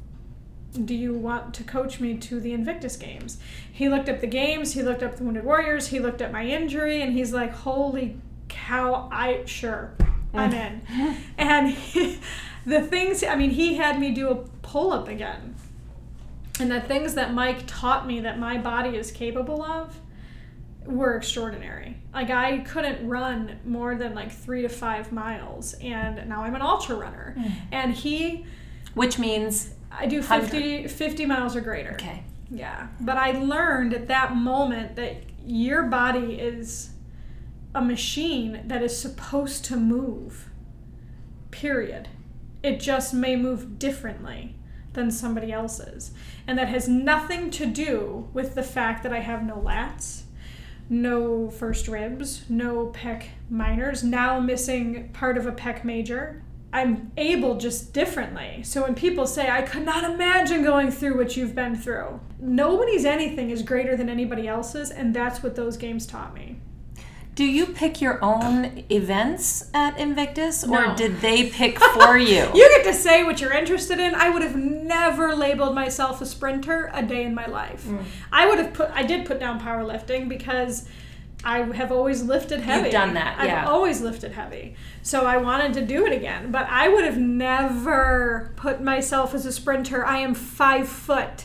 [0.84, 3.38] do you want to coach me to the Invictus Games?
[3.72, 6.44] He looked up the games, he looked up the Wounded Warriors, he looked at my
[6.44, 8.18] injury, and he's like, holy
[8.49, 9.94] cow, I sure,
[10.34, 10.82] I'm in.
[11.38, 12.18] and he,
[12.66, 15.55] the things, I mean, he had me do a pull up again.
[16.61, 19.99] And the things that Mike taught me that my body is capable of
[20.84, 21.96] were extraordinary.
[22.12, 26.62] Like I couldn't run more than like three to five miles, and now I'm an
[26.62, 27.34] ultra runner.
[27.38, 27.53] Mm.
[27.70, 28.46] And he,
[28.94, 31.92] Which means I do 50, 50 miles or greater.
[31.92, 32.24] okay.
[32.51, 32.88] Yeah.
[33.01, 36.88] But I learned at that moment that your body is
[37.78, 40.48] a machine that is supposed to move.
[41.52, 42.08] Period.
[42.60, 44.56] It just may move differently
[44.94, 46.10] than somebody else's.
[46.46, 50.22] And that has nothing to do with the fact that I have no lats,
[50.90, 56.42] no first ribs, no pec minors, now missing part of a pec major.
[56.72, 58.62] I'm able just differently.
[58.64, 63.04] So when people say, I could not imagine going through what you've been through, nobody's
[63.04, 66.58] anything is greater than anybody else's, and that's what those games taught me.
[67.39, 70.97] Do you pick your own events at Invictus or No.
[70.97, 72.51] did they pick for you?
[72.53, 74.12] You get to say what you're interested in.
[74.16, 77.84] I would have never labeled myself a sprinter a day in my life.
[77.84, 78.03] Mm.
[78.32, 80.89] I would have put I did put down powerlifting because
[81.45, 82.86] I have always lifted heavy.
[82.86, 83.62] You've done that, yeah.
[83.62, 84.74] I've always lifted heavy.
[85.03, 89.47] So I wanted to do it again, but I would have never put myself as
[89.47, 90.05] a sprinter.
[90.05, 91.45] I am 5 foot.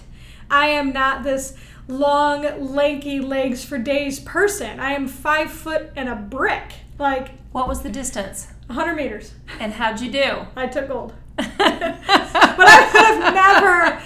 [0.50, 1.56] I am not this
[1.88, 4.80] long, lanky legs for days person.
[4.80, 6.74] I am 5 foot and a brick.
[7.00, 8.48] Like What was the distance?
[8.68, 9.34] 100 meters.
[9.60, 10.46] And how'd you do?
[10.56, 11.14] I took gold.
[11.36, 14.02] but I would have never,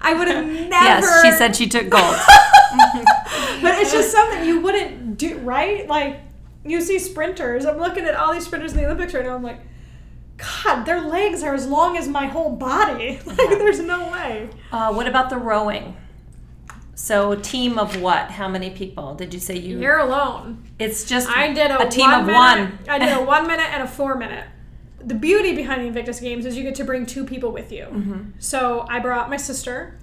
[0.00, 1.06] I would have never.
[1.06, 2.16] Yes, she said she took gold.
[3.60, 5.86] But it's just something you wouldn't do, right?
[5.88, 6.20] Like,
[6.64, 7.66] you see sprinters.
[7.66, 9.34] I'm looking at all these sprinters in the Olympics right now.
[9.34, 9.60] I'm like,
[10.36, 13.20] God, their legs are as long as my whole body.
[13.26, 14.48] Like, there's no way.
[14.70, 15.96] Uh, what about the rowing?
[17.00, 18.32] So, team of what?
[18.32, 19.14] How many people?
[19.14, 19.78] Did you say you?
[19.80, 20.64] You're alone.
[20.80, 22.78] it's just I did a, a team one of minute, one.
[22.88, 24.44] I did a one minute and a four minute.
[25.04, 27.84] The beauty behind the Invictus Games is you get to bring two people with you.
[27.84, 28.22] Mm-hmm.
[28.40, 29.96] So I brought my sister,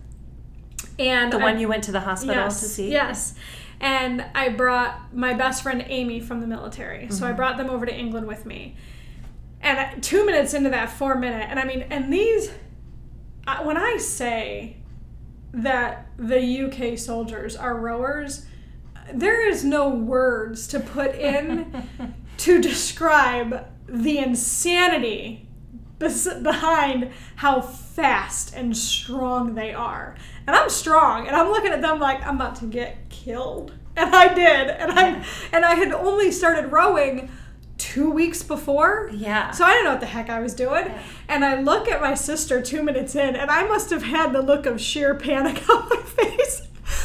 [0.98, 2.90] and the I- one you went to the hospital yes, to see.
[2.94, 3.36] Yes.
[3.82, 7.10] And I brought my best friend Amy from the military.
[7.12, 7.36] So I Mm-hmm.
[7.36, 8.78] brought them over to England with me.
[9.60, 12.52] And two minutes into that four minute, and I mean, and these,
[13.64, 14.78] when I say
[15.54, 18.46] that the UK soldiers are rowers,
[19.14, 21.88] there is no words to put in
[22.38, 25.48] to describe the insanity
[26.00, 30.16] bes- behind how fast and strong they are.
[30.48, 33.74] And I'm strong, and I'm looking at them like I'm about to get killed.
[33.98, 37.32] And I did, and I and I had only started rowing
[37.78, 39.10] two weeks before.
[39.14, 39.52] Yeah.
[39.52, 40.92] So I didn't know what the heck I was doing.
[41.28, 44.42] And I look at my sister two minutes in, and I must have had the
[44.42, 46.64] look of sheer panic on my face.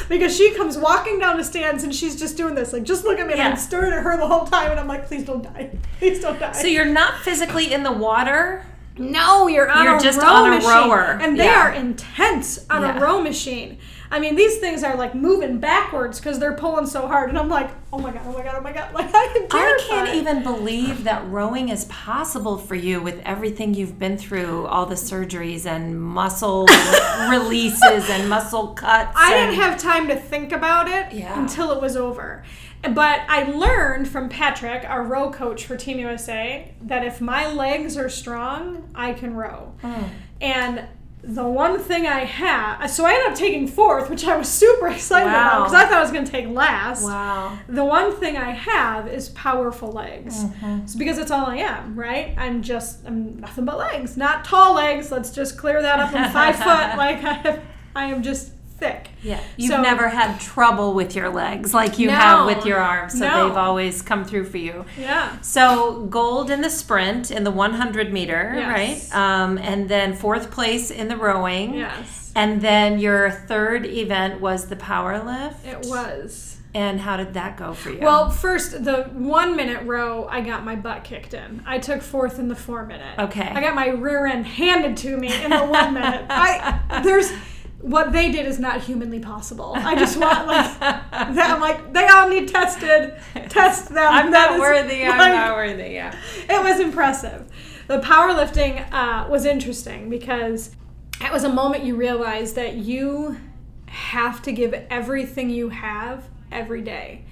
[0.08, 3.18] Because she comes walking down the stands and she's just doing this, like, just look
[3.18, 3.32] at me.
[3.34, 5.70] And I'm staring at her the whole time, and I'm like, please don't die.
[5.98, 6.52] Please don't die.
[6.52, 8.64] So you're not physically in the water.
[9.01, 11.18] No, you're on You're a just row on a machine, rower.
[11.22, 11.62] and they Yeah.
[11.68, 12.98] are intense on Yeah.
[12.98, 13.78] a row machine.
[14.12, 17.48] I mean, these things are like moving backwards because they're pulling so hard, and I'm
[17.48, 20.14] like, oh my god, oh my god, oh my god, like I am I can't
[20.16, 24.96] even believe that rowing is possible for you with everything you've been through, all the
[24.96, 26.66] surgeries and muscle
[27.30, 29.12] releases and muscle cuts.
[29.16, 31.38] I and- didn't have time to think about it Yeah.
[31.40, 32.42] until it was over.
[32.83, 37.97] But I learned from Patrick, our row coach for Team USA, that if my legs
[37.97, 39.74] are strong, I can row.
[39.83, 40.05] Hmm.
[40.41, 40.89] And
[41.22, 44.89] the one thing I had, so I ended up taking fourth, which I was super
[44.89, 47.05] excited about because I thought I was going to take last.
[47.05, 47.59] Wow.
[47.68, 50.45] The one thing I have is powerful legs.
[50.45, 50.81] Mm-hmm.
[50.85, 52.35] It's because it's all I am, right?
[52.39, 55.12] I'm just I'm nothing but legs, not tall legs.
[55.12, 56.14] Let's just clear that up.
[56.14, 56.81] I'm five foot.
[57.01, 57.62] Like I have,
[57.95, 59.11] I am just thick.
[59.22, 59.39] Yeah.
[59.57, 63.26] You've So- never had trouble with your legs like you have with your arms, so
[63.28, 63.49] No.
[63.49, 64.85] they've always come through for you.
[64.99, 65.33] Yeah.
[65.43, 69.12] So gold in the sprint in the 100 meter, Yes.
[69.12, 69.16] right?
[69.20, 71.74] Um, and then fourth place in the rowing.
[71.74, 72.33] Yes.
[72.35, 75.66] And then your third event was the power lift.
[75.66, 76.57] It was.
[76.72, 77.99] And how did that go for you?
[78.01, 81.64] Well, first the one minute row, I got my butt kicked in.
[81.66, 83.18] I took fourth in the four minute.
[83.18, 83.51] Okay.
[83.53, 86.26] I got my rear end handed to me in the one minute.
[86.31, 87.33] I there's
[87.81, 89.72] what they did is not humanly possible.
[89.74, 91.39] I just want like that.
[91.39, 93.14] I'm like they all need tested.
[93.49, 93.99] Test them.
[94.12, 95.05] I'm That not is, worthy.
[95.05, 95.91] I'm not worthy.
[95.95, 96.14] Yeah.
[96.49, 97.47] it was impressive.
[97.87, 100.74] The powerlifting uh, was interesting because
[101.20, 103.39] it was a moment you realized that you
[103.87, 107.24] have to give everything you have every day.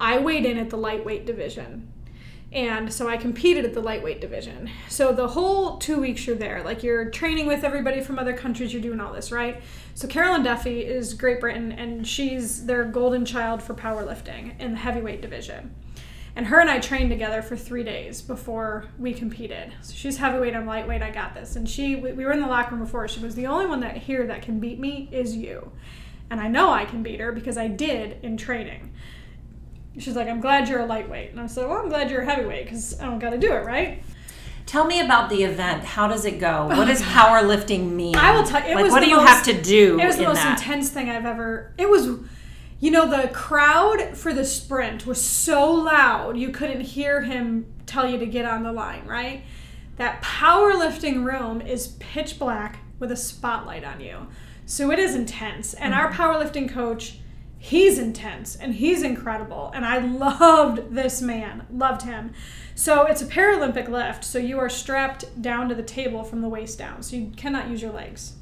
[0.00, 1.88] I weighed in at the lightweight division.
[2.52, 4.68] And so I competed at the lightweight division.
[4.88, 8.74] So the whole two weeks you're there, like you're training with everybody from other countries,
[8.74, 9.62] you're doing all this, right?
[9.94, 14.78] So Carolyn Duffy is Great Britain, and she's their golden child for powerlifting in the
[14.78, 15.74] heavyweight division.
[16.36, 19.72] And her and I trained together for three days before we competed.
[19.82, 21.56] So she's heavyweight, I'm lightweight, I got this.
[21.56, 23.06] And she, we, we were in the locker room before.
[23.08, 25.72] She was the only one that here that can beat me is you.
[26.30, 28.91] And I know I can beat her because I did in training.
[29.98, 31.32] She's like, I'm glad you're a lightweight.
[31.32, 33.52] And I said, Well, I'm glad you're a heavyweight because I don't got to do
[33.52, 34.02] it, right?
[34.64, 35.84] Tell me about the event.
[35.84, 36.68] How does it go?
[36.70, 38.16] Oh what does powerlifting mean?
[38.16, 39.98] I will tell you, like, what do you most- have to do?
[40.00, 40.58] It was the most that?
[40.58, 41.72] intense thing I've ever.
[41.76, 42.08] It was,
[42.80, 48.08] you know, the crowd for the sprint was so loud you couldn't hear him tell
[48.08, 49.44] you to get on the line, right?
[49.96, 54.26] That powerlifting room is pitch black with a spotlight on you.
[54.64, 55.74] So it is intense.
[55.74, 56.14] And our mm.
[56.14, 57.18] powerlifting coach,
[57.62, 59.70] he's intense and he's incredible.
[59.72, 62.32] And I loved this man, loved him.
[62.74, 64.24] So it's a Paralympic lift.
[64.24, 67.04] So you are strapped down to the table from the waist down.
[67.04, 68.34] So you cannot use your legs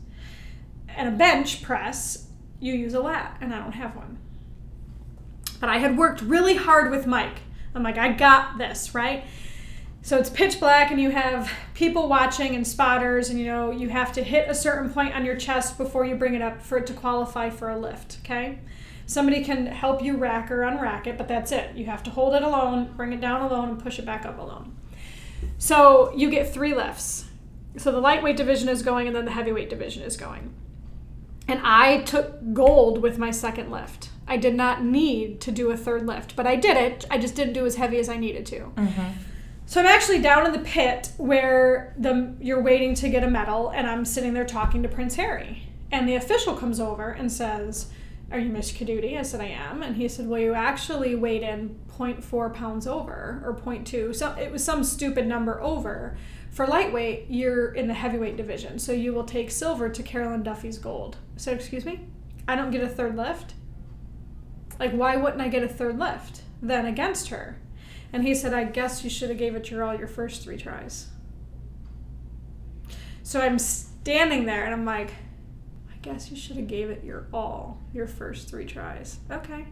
[0.97, 2.29] and a bench press,
[2.61, 4.19] you use a lat, and I don't have one.
[5.61, 7.41] But I had worked really hard with Mike.
[7.75, 9.25] I'm like, I got this, right?
[10.01, 13.91] So it's pitch black, and you have people watching and spotters, and you know, you
[13.91, 16.79] have to hit a certain point on your chest before you bring it up for
[16.79, 18.61] it to qualify for a lift, okay?
[19.11, 21.75] Somebody can help you rack or unrack it, but that's it.
[21.75, 24.39] You have to hold it alone, bring it down alone, and push it back up
[24.39, 24.77] alone.
[25.59, 27.25] So you get three lifts.
[27.77, 30.55] So the lightweight division is going, and then the heavyweight division is going.
[31.49, 34.11] And I took gold with my second lift.
[34.29, 37.05] I did not need to do a third lift, but I did it.
[37.11, 38.61] I just didn't do as heavy as I needed to.
[38.61, 39.11] Mm-hmm.
[39.67, 43.71] So I'm actually down in the pit where the you're waiting to get a medal,
[43.71, 45.67] and I'm sitting there talking to Prince Harry.
[45.91, 47.91] And the official comes over and says,
[48.31, 51.43] "Are you Miss Kadudi?" I said, "I am." And he said, "Well, you actually weighed
[51.43, 54.15] in 0.4 pounds over, or 0.2.
[54.15, 56.17] So it was some stupid number over.
[56.51, 60.79] For lightweight, you're in the heavyweight division, so you will take silver to Carolyn Duffy's
[60.79, 62.07] gold." So excuse me,
[62.47, 63.55] I don't get a third lift.
[64.79, 67.59] Like, why wouldn't I get a third lift then against her?
[68.13, 70.57] And he said, I guess you should have gave it your all your first three
[70.57, 71.09] tries.
[73.23, 75.13] So I'm standing there and I'm like,
[76.03, 79.19] guess you should have gave it your all your first three tries.
[79.31, 79.67] Okay.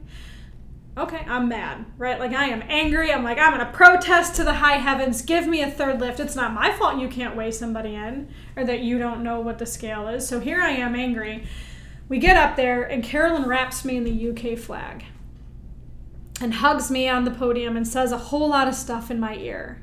[0.96, 2.18] Okay, I'm mad, right?
[2.18, 3.12] Like I am angry.
[3.12, 5.22] I'm like, I'm gonna protest to the high heavens.
[5.22, 6.18] Give me a third lift.
[6.18, 9.58] It's not my fault you can't weigh somebody in or that you don't know what
[9.58, 10.26] the scale is.
[10.26, 11.44] So here I am angry.
[12.08, 15.04] We get up there and Carolyn wraps me in the UK flag
[16.40, 19.36] and hugs me on the podium and says a whole lot of stuff in my
[19.36, 19.80] ear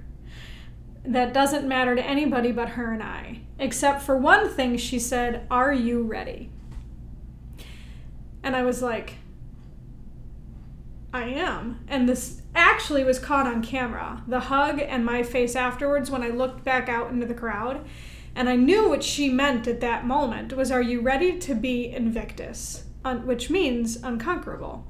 [1.08, 3.42] that doesn't matter to anybody but her and I.
[3.58, 6.50] Except for one thing, she said, Are you ready?
[8.44, 9.16] And I was like,
[11.14, 11.80] I am.
[11.88, 16.30] And this actually was caught on camera the hug and my face afterwards when I
[16.30, 17.86] looked back out into the crowd.
[18.36, 21.90] And I knew what she meant at that moment was, Are you ready to be
[21.90, 22.84] Invictus?
[23.06, 24.86] Un- which means unconquerable.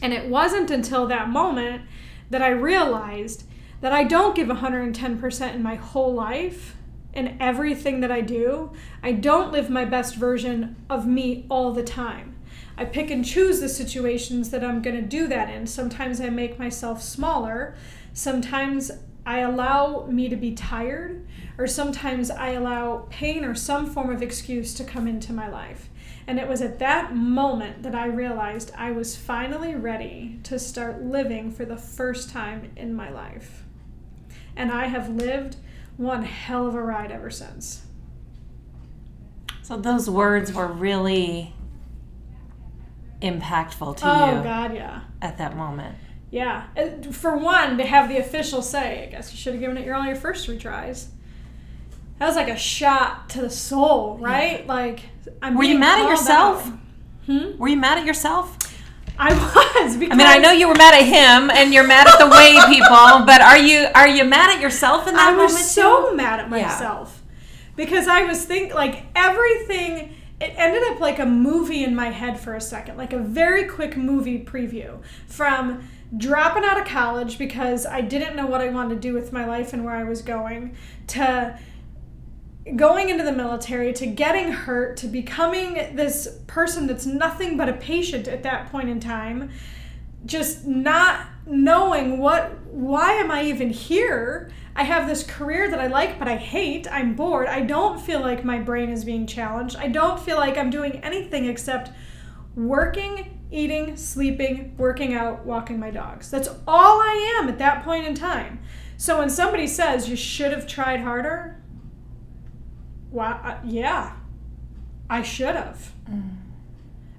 [0.00, 1.82] And it wasn't until that moment
[2.30, 3.44] that I realized
[3.80, 6.76] that I don't give 110% in my whole life
[7.12, 8.72] in everything that I do.
[9.02, 12.36] I don't live my best version of me all the time.
[12.78, 15.66] I pick and choose the situations that I'm going to do that in.
[15.66, 17.74] Sometimes I make myself smaller.
[18.12, 18.90] Sometimes
[19.24, 21.26] I allow me to be tired,
[21.58, 25.88] or sometimes I allow pain or some form of excuse to come into my life.
[26.28, 31.02] And it was at that moment that I realized I was finally ready to start
[31.02, 33.65] living for the first time in my life.
[34.56, 35.56] And I have lived
[35.96, 37.82] one hell of a ride ever since.
[39.62, 41.52] So those words were really
[43.22, 45.00] impactful to Oh, you Oh God, yeah.
[45.22, 45.96] at that moment.
[46.30, 46.66] Yeah.
[46.76, 49.84] Uh, For one, to have the official say, I guess you should have given it
[49.86, 51.08] your all your first three tries.
[52.18, 54.66] That was like a shot to the soul, right?
[54.66, 55.00] Like,
[55.42, 56.70] I'm Were you mad at yourself?
[57.26, 57.58] Hmm?
[57.58, 58.56] Were you mad at yourself?
[59.18, 59.32] I
[59.82, 62.18] was because I mean, I know you were mad at him and you're mad at
[62.18, 65.52] the way people, but are you are you mad at yourself in that I moment
[65.52, 66.16] was so too?
[66.16, 66.66] mad at Yeah.
[66.66, 67.22] myself
[67.76, 70.12] because I was think like everything.
[70.38, 73.64] It ended up like a movie in my head for a second, like a very
[73.64, 78.96] quick movie preview from dropping out of college because I didn't know what I wanted
[78.96, 80.76] to do with my life and where I was going
[81.08, 81.58] to
[82.74, 87.72] going into the military to getting hurt to becoming this person that's nothing but a
[87.74, 89.50] patient at that point in time
[90.24, 94.50] just not knowing what why am i even here?
[94.74, 96.90] I have this career that i like but i hate.
[96.90, 97.46] I'm bored.
[97.46, 99.76] I don't feel like my brain is being challenged.
[99.76, 101.90] I don't feel like i'm doing anything except
[102.56, 106.30] working eating sleeping working out walking my dogs.
[106.32, 108.58] That's all i am at that point in time.
[108.96, 111.55] So when somebody says you should have tried harder
[113.16, 114.12] wow uh, yeah
[115.10, 115.92] i should have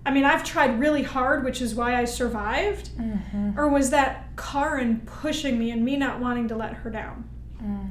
[0.05, 2.91] I mean, I've tried really hard, which is why I survived.
[3.57, 7.27] Or was that Karin pushing me and me not wanting to let her down?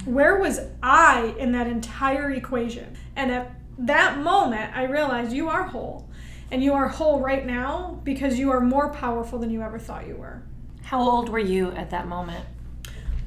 [0.06, 2.96] Where was I in that entire equation?
[3.16, 6.08] And at that moment, I realized you are whole.
[6.50, 10.06] And you are whole right now because you are more powerful than you ever thought
[10.06, 10.40] you were.
[10.84, 12.46] How old were you at that moment?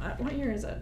[0.01, 0.81] Uh, what year is it?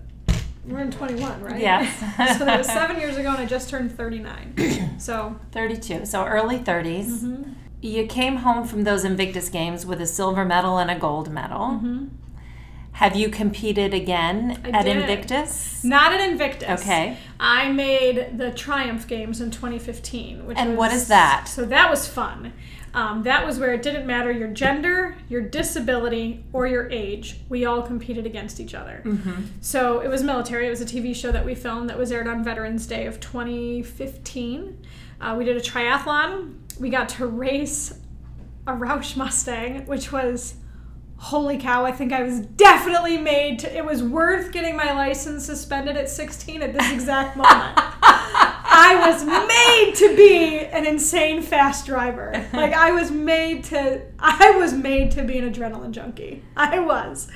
[0.67, 1.59] We're in 21, right?
[1.59, 1.97] Yes.
[2.37, 4.95] so that was seven years ago, and I just turned 39.
[4.99, 6.05] so 32.
[6.05, 7.05] So early 30s.
[7.05, 7.53] Mm-hmm.
[7.81, 11.79] You came home from those Invictus games with a silver medal and a gold medal.
[12.93, 14.75] Have you competed again Mm-hmm.
[14.75, 14.97] I at did.
[14.97, 15.83] Invictus?
[15.83, 16.81] Not at Invictus.
[16.81, 17.17] Okay.
[17.39, 20.47] I made the Triumph Games in 2015.
[20.47, 21.47] Which And was, what is that?
[21.47, 22.53] So that was fun.
[22.93, 27.37] Um, that was where it didn't matter your gender, your disability, or your age.
[27.49, 29.01] We all competed against each other.
[29.05, 29.43] Mm-hmm.
[29.61, 30.67] So it was military.
[30.67, 33.19] It was a TV show that we filmed that was aired on Veterans Day of
[33.19, 34.85] 2015.
[35.19, 36.55] Uh, we did a triathlon.
[36.79, 37.99] We got to race
[38.65, 40.55] a Roush Mustang, which was
[41.17, 45.45] holy cow, I think I was definitely made to, it was worth getting my license
[45.45, 47.79] suspended at 16 at this exact moment.
[48.77, 52.45] I was made to be an insane fast driver.
[52.53, 56.43] Like I was made to I was made to be an adrenaline junkie.
[56.55, 57.27] I was.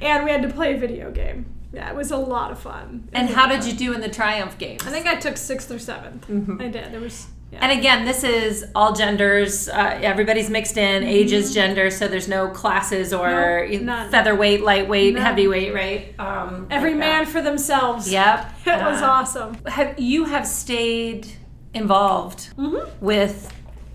[0.00, 1.46] And we had to play a video game.
[1.72, 3.08] Yeah, it was a lot of fun.
[3.12, 4.86] It And how did you do in the Triumph games?
[4.86, 6.20] I think I took 6th or 7th.
[6.20, 6.60] Mm-hmm.
[6.60, 6.92] I did.
[6.92, 7.58] There was yeah.
[7.62, 9.68] And again, this is all genders.
[9.68, 11.02] Uh, everybody's mixed in.
[11.02, 11.90] Ages, gender.
[11.90, 13.28] So there's no classes or
[13.68, 13.84] Mm-hmm.
[13.86, 14.10] None.
[14.10, 15.22] featherweight, lightweight, None.
[15.22, 16.14] heavyweight, right?
[16.20, 17.30] Um, Every like man that.
[17.32, 18.10] for themselves.
[18.10, 18.52] Yep.
[18.66, 19.56] It was awesome.
[19.66, 21.26] Have you have stayed
[21.74, 23.04] involved Mm-hmm.
[23.04, 23.52] with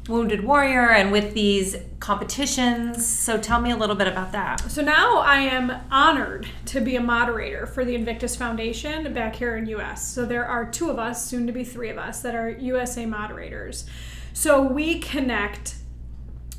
[0.07, 3.05] Wounded Warrior and with these competitions?
[3.05, 4.59] So tell me a little bit about that.
[4.69, 9.55] So now I am honored to be a moderator for the Invictus Foundation back here
[9.55, 10.05] in US.
[10.05, 13.05] So there are two of us, soon to be three of us, that are USA
[13.05, 13.85] moderators.
[14.33, 15.75] So we connect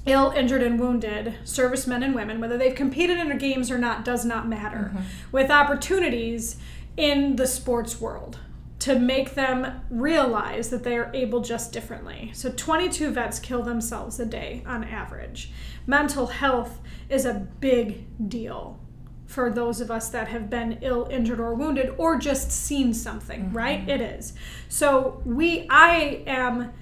[0.07, 4.05] ill, injured, and wounded servicemen and women, whether they've competed in the games or not,
[4.05, 5.03] does not matter, mm-hmm.
[5.33, 6.57] with opportunities
[6.97, 8.39] in the sports world
[8.85, 12.31] to make them realize that they are able just differently.
[12.35, 15.51] So 22 vets kill themselves a day on average.
[15.87, 18.79] Mental health is a big deal
[19.25, 23.51] for those of us that have been ill, injured, or wounded, or just seen something,
[23.55, 23.81] right?
[23.81, 23.89] Mm-hmm.
[23.89, 24.35] It is.
[24.69, 26.75] So we, I am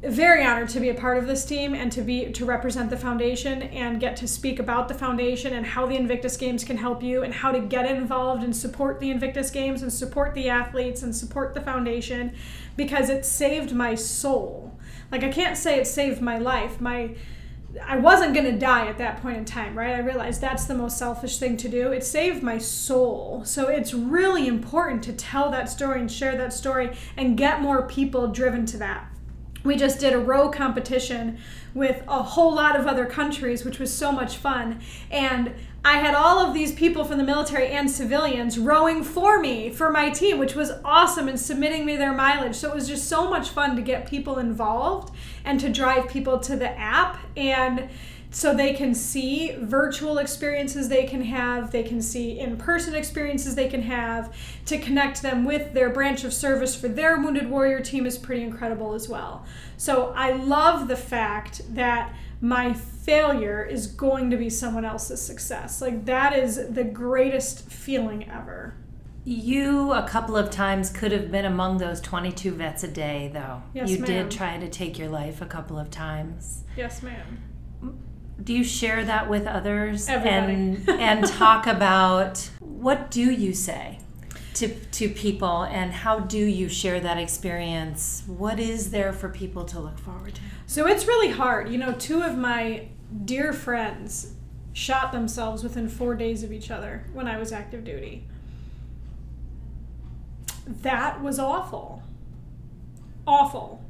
[0.00, 2.96] very honored to be a part of this team and to be to represent the
[2.96, 7.02] foundation and get to speak about the foundation and how the Invictus Games can help
[7.02, 11.02] you and how to get involved and support the Invictus Games and support the athletes
[11.02, 12.32] and support the foundation
[12.76, 14.78] because it saved my soul.
[15.10, 16.80] Like I can't say it saved my life.
[16.80, 17.16] My
[17.84, 19.94] I wasn't going to die at that point in time, right?
[19.94, 21.92] I realized that's the most selfish thing to do.
[21.92, 23.42] It saved my soul.
[23.44, 27.86] So it's really important to tell that story and share that story and get more
[27.86, 29.10] people driven to that.
[29.64, 31.38] We just did a row competition
[31.74, 34.80] with a whole lot of other countries, which was so much fun.
[35.10, 35.54] And
[35.84, 39.90] I had all of these people from the military and civilians rowing for me for
[39.90, 42.56] my team, which was awesome and submitting me their mileage.
[42.56, 45.14] So it was just so much fun to get people involved
[45.44, 47.88] and to drive people to the app and
[48.30, 53.54] so they can see virtual experiences they can have, they can see in person experiences
[53.54, 54.34] they can have.
[54.66, 58.42] To connect them with their branch of service for their Wounded Warrior team is pretty
[58.42, 59.46] incredible as well.
[59.76, 65.80] So I love the fact that my failure is going to be someone else's success.
[65.80, 68.74] Like, that is the greatest feeling ever.
[69.24, 73.62] You, a couple of times, could have been among those 22 vets a day, though.
[73.74, 74.06] Yes, you ma'am.
[74.06, 76.64] did try to take your life a couple of times.
[76.76, 77.47] Yes, ma'am.
[78.42, 80.52] Do you share that with others Everybody.
[80.52, 83.98] and and talk about what do you say
[84.54, 88.22] to to people and how do you share that experience?
[88.26, 90.40] What is there for people to look forward to?
[90.66, 91.68] So it's really hard.
[91.68, 92.88] You know, two of my
[93.24, 94.34] dear friends
[94.72, 98.24] shot themselves within four days of each other when I was active duty.
[100.66, 102.02] That was awful.
[103.26, 103.82] Awful.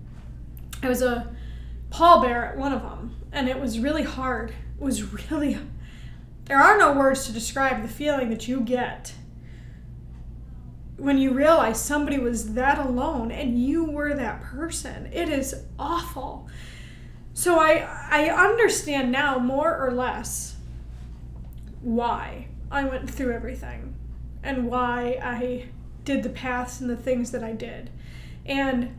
[0.82, 1.34] I was a
[1.90, 4.50] pallbearer at one of them, and it was really hard.
[4.50, 5.58] It was really.
[6.44, 9.12] There are no words to describe the feeling that you get
[10.96, 15.08] when you realize somebody was that alone and you were that person.
[15.12, 16.48] It is awful.
[17.34, 20.56] So I I understand now more or less
[21.80, 23.94] why I went through everything
[24.42, 25.66] and why I
[26.04, 27.90] did the paths and the things that I did.
[28.44, 28.97] And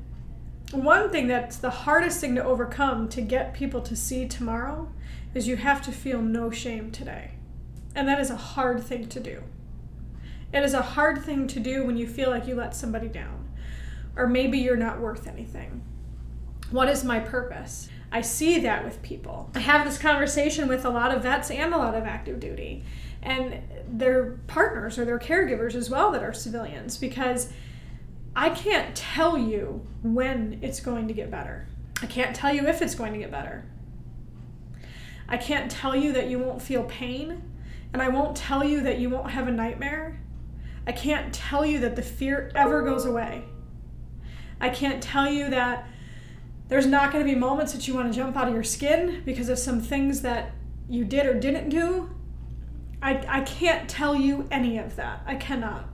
[0.71, 4.91] one thing that's the hardest thing to overcome to get people to see tomorrow
[5.33, 7.31] is you have to feel no shame today.
[7.95, 9.43] And that is a hard thing to do.
[10.53, 13.49] It is a hard thing to do when you feel like you let somebody down,
[14.15, 15.83] or maybe you're not worth anything.
[16.71, 17.89] What is my purpose?
[18.11, 19.51] I see that with people.
[19.53, 22.83] I have this conversation with a lot of vets and a lot of active duty,
[23.21, 27.51] and their partners or their caregivers as well that are civilians, because
[28.39, 31.67] I can't tell you when it's going to get better.
[32.01, 33.65] I can't tell you if it's going to get better.
[35.27, 37.43] I can't tell you that you won't feel pain,
[37.91, 40.21] and I won't tell you that you won't have a nightmare.
[40.87, 43.43] I can't tell you that the fear ever goes away.
[44.61, 45.85] I can't tell you that
[46.69, 49.21] there's not going to be moments that you want to jump out of your skin
[49.25, 50.53] because of some things that
[50.87, 52.09] you did or didn't do.
[53.01, 55.23] I, I can't tell you any of that.
[55.25, 55.89] I cannot.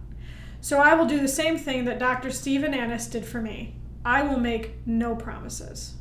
[0.66, 2.32] So I will do the same thing that Dr.
[2.32, 3.76] Stephen Annest did for me.
[4.04, 5.94] I will make no promises.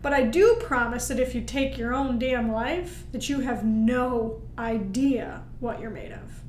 [0.00, 3.64] But I do promise that if you take your own damn life, that you have
[3.64, 6.44] no idea what you're made of.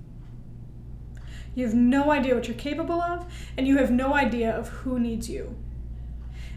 [1.56, 3.26] You have no idea what you're capable of,
[3.58, 5.56] and you have no idea of who needs you.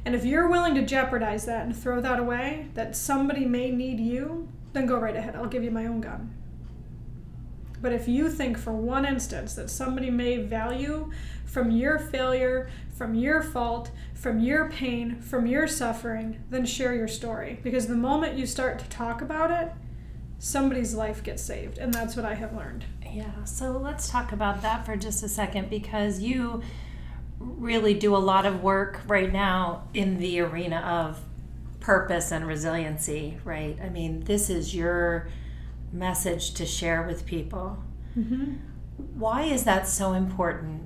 [0.05, 4.01] And if you're willing to jeopardize that and throw that away, that somebody may need
[4.01, 5.35] you, then go right ahead.
[5.35, 6.38] I'll give you my own gun.
[7.81, 11.11] But if you think for one instance that somebody may value
[11.45, 17.09] from your failure, from your fault, from your pain, from your suffering, then share your
[17.09, 17.61] story.
[17.63, 19.73] Because the moment you start to talk about it,
[20.39, 21.79] somebody's life gets saved.
[21.79, 22.85] And that's what I have learned.
[23.13, 26.63] Yeah, so let's talk about that for just a second because you
[27.39, 31.21] really do a lot of work right now in the arena of
[31.81, 33.79] purpose and resiliency, right?
[33.83, 35.29] I mean, this is your
[35.93, 37.83] message to share with people.
[38.17, 38.55] Mm-hmm.
[39.19, 40.83] Why is that so important?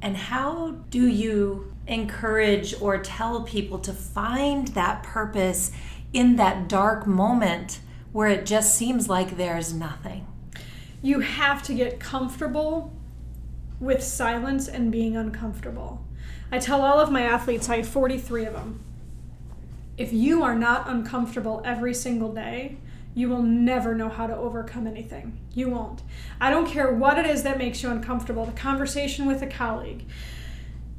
[0.00, 5.72] And how do you encourage or tell people to find that purpose
[6.12, 7.80] in that dark moment
[8.12, 10.26] where it just seems like there's nothing?
[11.02, 12.92] you have to get comfortable
[13.80, 16.04] with silence and being uncomfortable.
[16.50, 18.80] I tell all of my athletes, I have 43 of them.
[19.96, 22.78] If you are not uncomfortable every single day,
[23.18, 25.36] you will never know how to overcome anything.
[25.52, 26.02] You won't.
[26.40, 30.06] I don't care what it is that makes you uncomfortable the conversation with a colleague,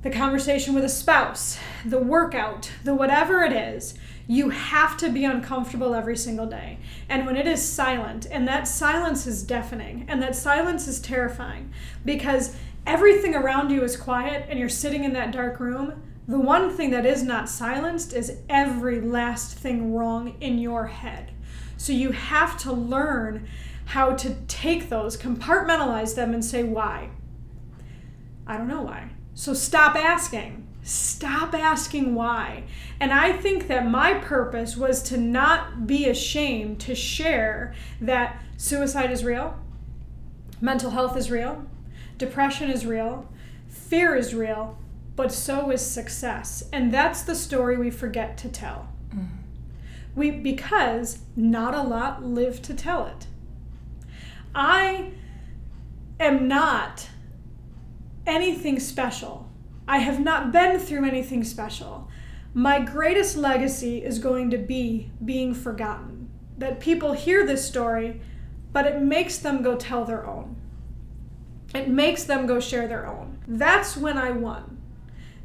[0.02, 3.94] the conversation with a spouse, the workout, the whatever it is.
[4.28, 6.80] You have to be uncomfortable every single day.
[7.08, 11.72] And when it is silent, and that silence is deafening, and that silence is terrifying
[12.04, 12.54] because
[12.86, 16.92] everything around you is quiet and you're sitting in that dark room, the one thing
[16.92, 21.32] that is not silenced is every last thing wrong in your head.
[21.80, 23.48] So you have to learn
[23.86, 27.10] how to take those, compartmentalize them, and say, why?
[28.46, 29.12] I don't know why.
[29.34, 30.68] So stop asking.
[30.84, 32.66] Stop asking why.
[33.00, 39.10] And I think that my purpose was to not be ashamed to share that suicide
[39.10, 39.58] is real,
[40.60, 41.66] mental health is real,
[42.18, 43.32] depression is real,
[43.70, 44.78] fear is real,
[45.16, 46.66] but so is success.
[46.74, 48.90] And that's the story we forget to tell.
[50.20, 53.28] We because not a lot live to tell it.
[54.54, 55.12] I
[56.20, 57.08] am not
[58.28, 59.50] anything special.
[59.88, 62.10] I have not been through anything special.
[62.54, 66.30] My greatest legacy is going to be being forgotten.
[66.58, 68.20] That people hear this story,
[68.74, 70.58] but it makes them go tell their own.
[71.74, 73.40] It makes them go share their own.
[73.48, 74.82] That's when I won.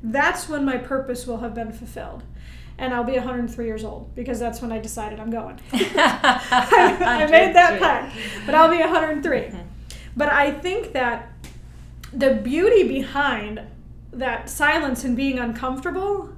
[0.02, 2.24] That's when my purpose will have been fulfilled.
[2.84, 5.58] And I'll be 103 years old because that's when I decided I'm going.
[5.72, 9.38] I made that pact, but I'll be 103.
[9.38, 9.58] Mm-hmm.
[10.14, 11.32] But I think that
[12.12, 13.62] the beauty behind
[14.12, 16.34] that silence and being uncomfortable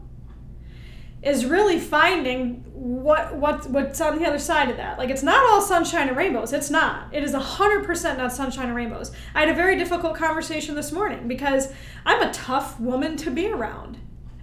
[1.20, 4.98] is really finding what what what's on the other side of that.
[4.98, 6.52] Like it's not all sunshine and rainbows.
[6.52, 7.12] It's not.
[7.12, 9.10] It is hundred percent not sunshine and rainbows.
[9.34, 11.72] I had a very difficult conversation this morning because
[12.04, 13.98] I'm a tough woman to be around,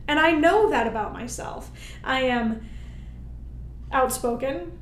[0.08, 1.72] and I know that about myself.
[2.04, 2.68] I am
[3.92, 4.78] outspoken.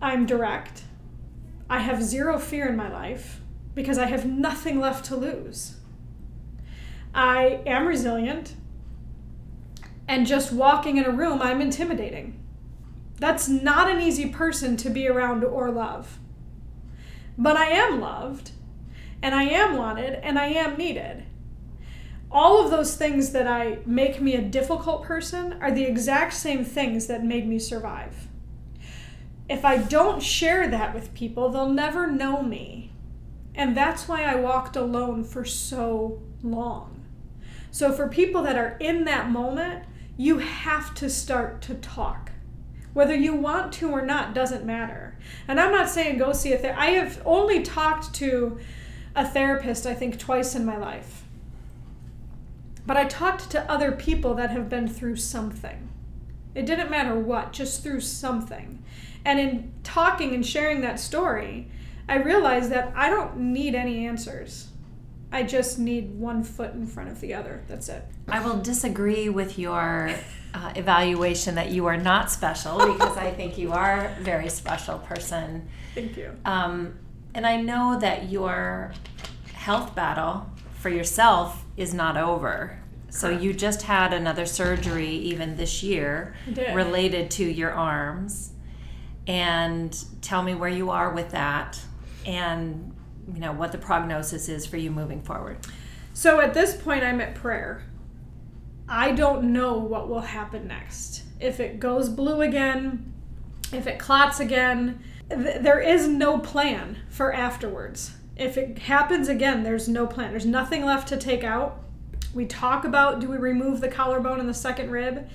[0.00, 0.82] I'm direct.
[1.70, 3.40] I have zero fear in my life
[3.74, 5.76] because I have nothing left to lose.
[7.14, 8.54] I am resilient
[10.06, 12.38] and just walking in a room, I'm intimidating.
[13.18, 16.18] That's not an easy person to be around or love.
[17.38, 18.50] But I am loved,
[19.22, 21.23] and I am wanted, and I am needed.
[22.34, 26.64] All of those things that I make me a difficult person are the exact same
[26.64, 28.26] things that made me survive.
[29.48, 32.90] If I don't share that with people, they'll never know me.
[33.54, 37.04] And that's why I walked alone for so long.
[37.70, 39.84] So, for people that are in that moment,
[40.16, 42.32] you have to start to talk.
[42.94, 45.16] Whether you want to or not doesn't matter.
[45.46, 46.82] And I'm not saying go see a therapist.
[46.82, 48.58] I have only talked to
[49.14, 51.23] a therapist, I think, twice in my life.
[52.86, 55.88] But I talked to other people that have been through something.
[56.54, 58.82] It didn't matter what, just through something.
[59.24, 61.68] And in talking and sharing that story,
[62.08, 64.68] I realized that I don't need any answers.
[65.32, 67.64] I just need one foot in front of the other.
[67.66, 68.04] That's it.
[68.28, 70.14] I will disagree with your
[70.52, 74.98] uh, evaluation that you are not special because I think you are a very special
[74.98, 75.68] person.
[75.94, 76.36] Thank you.
[76.44, 76.98] Um,
[77.34, 78.92] and I know that your
[79.52, 80.48] health battle
[80.78, 82.78] for yourself is not over.
[83.10, 86.34] So you just had another surgery even this year
[86.74, 88.52] related to your arms.
[89.26, 91.80] And tell me where you are with that
[92.26, 92.94] and
[93.32, 95.58] you know what the prognosis is for you moving forward.
[96.12, 97.84] So at this point, I'm at prayer.
[98.88, 101.22] I don't know what will happen next.
[101.40, 103.12] If it goes blue again,
[103.72, 108.12] if it clots again, th- there is no plan for afterwards.
[108.36, 110.30] If it happens again, there's no plan.
[110.30, 111.80] There's nothing left to take out.
[112.34, 115.28] We talk about do we remove the collarbone and the second rib?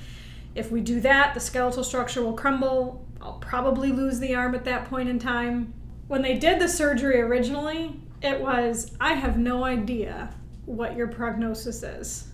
[0.55, 3.05] If we do that, the skeletal structure will crumble.
[3.21, 5.73] I'll probably lose the arm at that point in time.
[6.07, 10.33] When they did the surgery originally, it was I have no idea
[10.65, 12.27] what your prognosis is.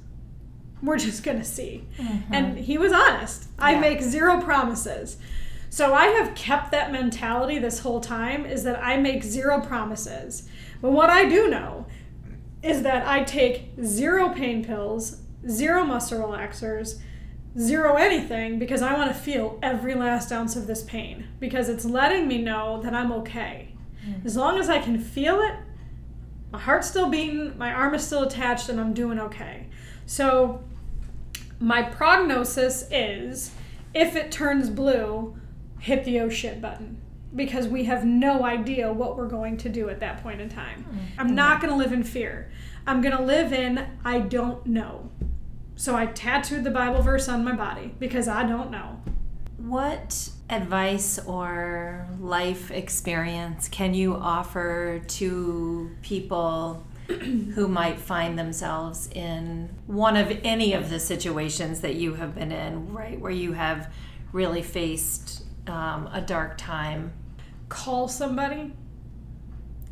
[0.82, 1.86] We're just going to see.
[1.98, 2.34] Mm-hmm.
[2.34, 3.48] And he was honest.
[3.60, 3.80] I Yeah.
[3.80, 5.18] make zero promises.
[5.70, 10.48] So I have kept that mentality this whole time is that I make zero promises.
[10.86, 11.88] But what I do know
[12.62, 15.18] is that I take zero pain pills,
[15.50, 17.00] zero muscle relaxers,
[17.58, 21.86] zero anything because I want to feel every last ounce of this pain because it's
[21.86, 23.70] letting me know that I'm okay.
[24.04, 24.28] Hmm.
[24.28, 25.56] As long as I can feel it,
[26.52, 29.66] my heart's still beating, my arm is still attached, and I'm doing okay.
[30.06, 30.64] So,
[31.60, 33.50] my prognosis is
[33.96, 35.36] if it turns blue,
[35.80, 37.02] hit the oh shit button
[37.36, 40.86] because we have no idea what we're going to do at that point in time.
[41.18, 42.52] I'm not going to live in fear.
[42.88, 45.10] I'm going to live in I don't know.
[45.76, 49.02] So I tattooed the Bible verse on my body because I don't know.
[49.58, 59.70] What advice or life experience can you offer to people who might find themselves in
[59.88, 63.20] one of any of the situations that you have been in, right?
[63.20, 63.92] Where you have
[64.32, 67.14] really faced um, a dark time?
[67.70, 68.74] Call somebody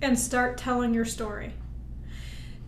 [0.01, 1.53] and start telling your story.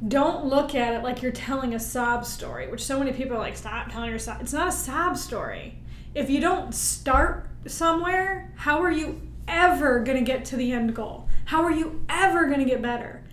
[0.08, 3.40] Don't look at it like you're telling a sob story, which so many people are
[3.40, 4.42] like, stop telling your sob.
[4.42, 5.78] It's not a sob story.
[6.14, 10.96] If you don't start somewhere, how are you ever going to get to the end
[10.96, 11.30] goal?
[11.46, 13.26] How are you ever going to get better?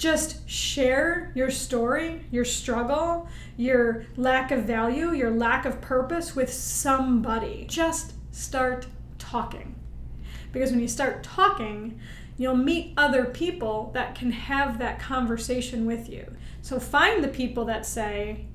[0.00, 3.28] just share your story, your struggle,
[3.58, 7.66] your lack of value, your lack of purpose with somebody.
[7.68, 8.86] Just start
[9.18, 9.74] talking.
[10.52, 12.00] Because when you start talking,
[12.36, 16.26] you'll meet other people that can have that conversation with you.
[16.62, 18.46] So find the people that say,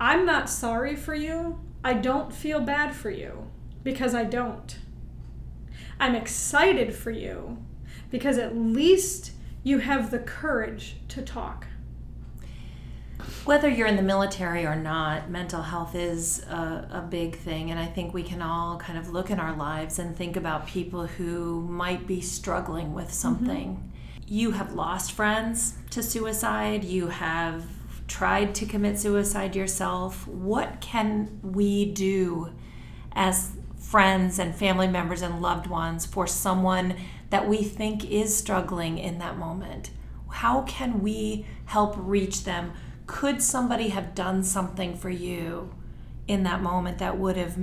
[0.00, 1.58] I'm not sorry for you.
[1.84, 3.50] I don't feel bad for you
[3.84, 4.78] because I don't.
[6.00, 7.58] I'm excited for you
[8.10, 9.32] because at least
[9.62, 11.66] you have the courage to talk.
[13.44, 17.70] Whether you're in the military or not, mental health is a, a, big thing.
[17.70, 20.66] And I think we can all kind of look in our lives and think about
[20.66, 23.76] people who might be struggling with something.
[23.76, 24.24] Mm-hmm.
[24.26, 27.64] You have lost friends to suicide, you have
[28.08, 30.26] tried to commit suicide yourself.
[30.26, 32.52] What can we do
[33.12, 36.96] as friends and family members and loved ones for someone
[37.30, 39.90] that we think is struggling in that moment?
[40.28, 42.72] How can we help reach them?
[43.06, 45.72] Could somebody have done something for you
[46.26, 47.56] in that moment that would have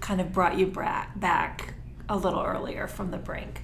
[0.00, 1.74] kind of brought you back
[2.08, 3.62] a little earlier from the brink?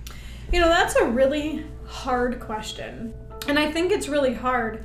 [0.53, 3.15] You know, that's a really hard question.
[3.49, 4.85] And I think it's really hard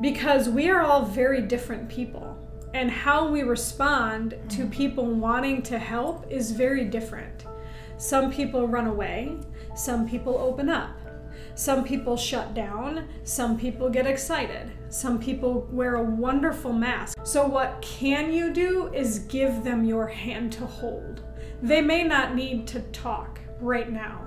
[0.00, 2.38] because we are all very different people
[2.74, 4.70] and how we respond to mm-hmm.
[4.70, 7.44] people wanting to help is very different.
[7.96, 9.38] Some people run away,
[9.74, 10.90] some people open up.
[11.58, 17.18] Some people shut down, some people get excited, some people wear a wonderful mask.
[17.24, 21.24] So, what can you do is give them your hand to hold.
[21.60, 24.24] They may not need to talk right now,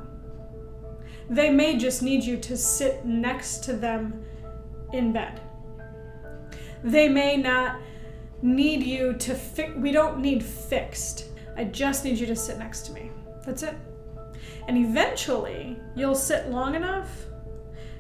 [1.29, 4.25] they may just need you to sit next to them
[4.91, 5.39] in bed.
[6.83, 7.79] They may not
[8.41, 11.29] need you to fix, we don't need fixed.
[11.55, 13.09] I just need you to sit next to me.
[13.45, 13.75] That's it.
[14.72, 17.10] And eventually, you'll sit long enough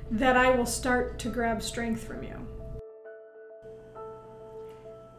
[0.09, 2.47] that I will start to grab strength from you.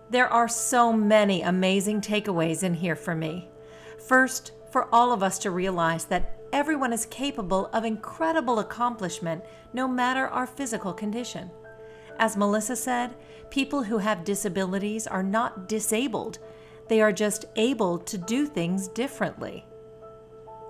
[0.09, 3.51] There are so many amazing takeaways in here for me.
[3.99, 9.87] First, for all of us to realize that everyone is capable of incredible accomplishment no
[9.87, 11.51] matter our physical condition.
[12.19, 13.15] As Melissa said,
[13.51, 16.39] people who have disabilities are not disabled,
[16.89, 19.67] they are just able to do things differently.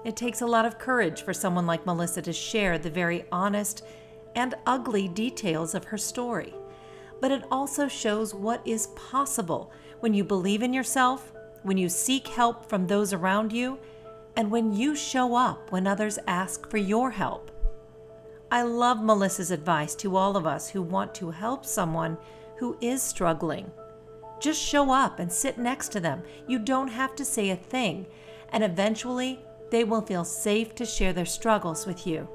[0.05, 3.85] It takes a lot of courage for someone like Melissa to share the very honest
[4.35, 6.55] and ugly details of her story.
[7.21, 9.71] But it also shows what is possible
[10.01, 13.79] when you believe in yourself, when you seek help from those around you,
[14.37, 17.51] and when you show up when others ask for your help.
[18.51, 22.19] I love Melissa's advice to all of us who want to help someone
[22.57, 23.71] who is struggling.
[24.41, 26.23] Just show up and sit next to them.
[26.49, 28.07] You don't have to say a thing,
[28.51, 29.39] and eventually
[29.73, 32.29] they will feel safe to share their struggles with you.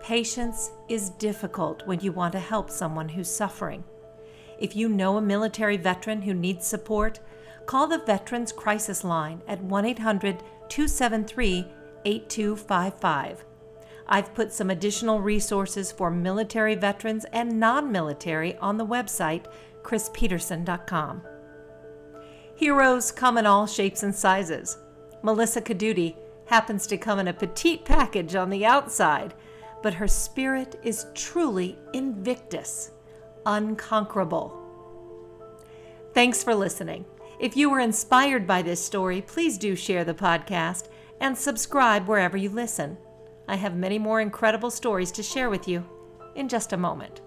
[0.00, 3.82] Patience is difficult when you want to help someone who's suffering.
[4.58, 7.20] If you know a military veteran who needs support,
[7.64, 11.66] call the Veterans Crisis Line at 1 800 273
[12.04, 13.44] 8255
[14.06, 19.46] I've put some additional resources for military veterans and non military on the website,
[19.82, 21.22] chrispeterson.com.
[22.56, 24.76] Heroes come in all shapes and sizes.
[25.22, 26.16] Melissa Caduti
[26.46, 29.34] happens to come in a petite package on the outside,
[29.82, 32.90] but her spirit is truly invictus,
[33.46, 34.56] unconquerable.
[36.12, 37.04] Thanks for listening.
[37.38, 40.88] If you were inspired by this story, please do share the podcast
[41.20, 42.98] and subscribe wherever you listen.
[43.48, 45.84] I have many more incredible stories to share with you
[46.34, 47.20] in just a moment.